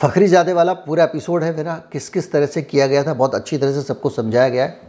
फ़खरी 0.00 0.26
ज़ादे 0.26 0.52
वाला 0.52 0.72
पूरा 0.74 1.04
एपिसोड 1.04 1.42
है 1.42 1.56
मेरा। 1.56 1.74
किस 1.92 2.08
किस 2.08 2.30
तरह 2.32 2.46
से 2.46 2.62
किया 2.62 2.86
गया 2.86 3.02
था, 3.04 3.14
बहुत 3.14 3.34
अच्छी 3.34 3.58
तरह 3.58 3.72
से 3.72 3.82
सबको 3.82 4.10
समझाया 4.10 4.48
गया 4.48 4.64
है। 4.64 4.80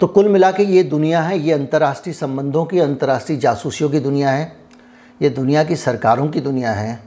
तो 0.00 0.06
कुल 0.06 0.28
मिला 0.28 0.50
के 0.50 0.62
ये 0.62 0.82
दुनिया 0.82 1.22
है। 1.22 1.38
ये 1.38 1.52
अंतर्राष्ट्रीय 1.52 2.14
संबंधों 2.14 2.64
की, 2.64 2.78
अंतर्राष्ट्रीय 2.78 3.38
जासूसियों 3.38 3.90
की 3.90 4.00
दुनिया 4.00 4.30
है। 4.30 4.52
ये 5.20 5.30
दुनिया 5.30 5.64
की 5.64 5.76
सरकारों 5.76 6.28
की 6.28 6.40
दुनिया 6.40 6.72
है। 6.72 7.02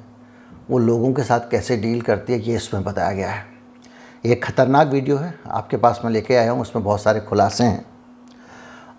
वो 0.70 0.78
लोगों 0.80 1.14
के 1.14 1.24
साथ 1.24 1.50
कैसे 1.52 1.78
डील 1.78 2.02
करती 2.02 2.34
है, 2.34 2.40
ये 2.40 2.56
इसमें 2.56 2.84
बताया 2.84 3.12
गया 3.12 3.30
है। 3.30 3.53
एक 4.24 4.44
ख़तरनाक 4.44 4.88
वीडियो 4.88 5.16
है, 5.18 5.34
आपके 5.48 5.78
पास 5.78 6.00
मैं 6.04 6.12
लेके 6.12 6.36
आया 6.36 6.52
हूँ, 6.52 6.62
उसमें 6.62 6.84
बहुत 6.84 7.02
सारे 7.02 7.20
खुलासे 7.20 7.64
हैं। 7.64 7.86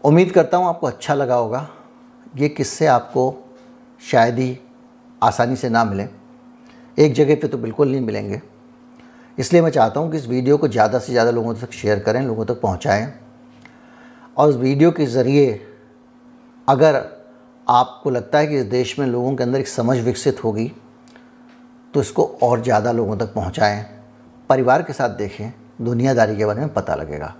उम्मीद 0.04 0.32
करता 0.32 0.56
हूँ 0.56 0.66
आपको 0.68 0.86
अच्छा 0.86 1.14
लगा 1.14 1.34
होगा, 1.34 1.68
ये 2.36 2.48
किस्से 2.48 2.86
आपको 2.86 3.34
शायद 4.02 4.38
ही 4.38 4.58
आसानी 5.22 5.56
से 5.56 5.68
ना 5.68 5.84
मिलें। 5.84 6.08
एक 6.98 7.12
जगह 7.14 7.34
पे 7.34 7.48
तो 7.48 7.58
बिल्कुल 7.58 7.90
नहीं 7.90 8.00
मिलेंगे। 8.00 8.40
इसलिए 9.38 9.62
मैं 9.62 9.70
चाहता 9.70 10.00
हूँ 10.00 10.10
कि 10.10 10.16
इस 10.16 10.26
वीडियो 10.26 10.56
को 10.56 10.68
ज़्यादा 10.68 10.98
से 10.98 11.12
ज़्यादा 11.12 11.30
लोगों 11.30 11.54
तक 11.54 11.72
शेयर 11.72 11.98
करें, 11.98 12.20
लोगों 12.22 12.44
तक 12.44 12.60
पहुँचाएँ। 12.60 13.12
और 14.36 14.48
उस 14.48 14.56
वीडियो 14.56 14.90
के 14.90 15.06
ज़रिए 15.06 15.60
अगर 16.68 17.02
आपको 17.66 18.10
लगता 18.10 18.38
है 18.38 18.46
कि 18.46 18.56
इस 18.56 18.64
देश 18.66 18.98
में 18.98 19.06
लोगों 19.06 19.34
के 19.36 19.42
अंदर 19.44 19.60
एक 19.60 19.68
समझ 19.68 19.98
विकसित 19.98 20.44
होगी 20.44 20.70
तो 21.94 22.00
इसको 22.00 22.24
और 22.42 22.62
ज़्यादा 22.62 22.92
लोगों 22.92 23.16
तक 23.16 23.34
पहुँचाएँ। 23.34 23.84
परिवार 24.48 24.82
के 24.82 24.92
साथ 24.92 25.10
देखें, 25.10 25.52
दुनियादारी 25.80 26.36
के 26.36 26.46
बारे 26.46 26.60
में 26.60 26.72
पता 26.74 26.94
लगेगा। 26.94 27.34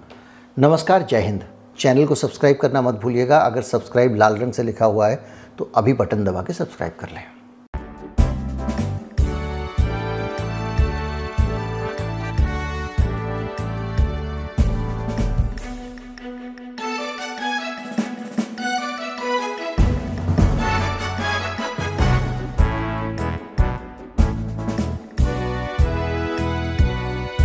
नमस्कार, 0.57 1.03
जय 1.03 1.21
हिंद। 1.21 1.45
चैनल 1.79 2.07
को 2.07 2.15
सब्सक्राइब 2.15 2.57
करना 2.57 2.83
मत 2.83 2.95
भूलिएगा। 2.95 3.39
अगर 3.39 3.63
सब्सक्राइब 3.63 4.15
लाल 4.15 4.37
रंग 4.37 4.53
से 4.53 4.63
लिखा 4.63 4.85
हुआ 4.85 5.09
है 5.09 5.25
तो 5.59 5.71
अभी 5.77 5.93
बटन 5.93 6.25
दबा 6.25 6.43
के 6.43 6.53
सब्सक्राइब 6.53 6.97
कर 7.01 7.09
लें। 7.09 7.23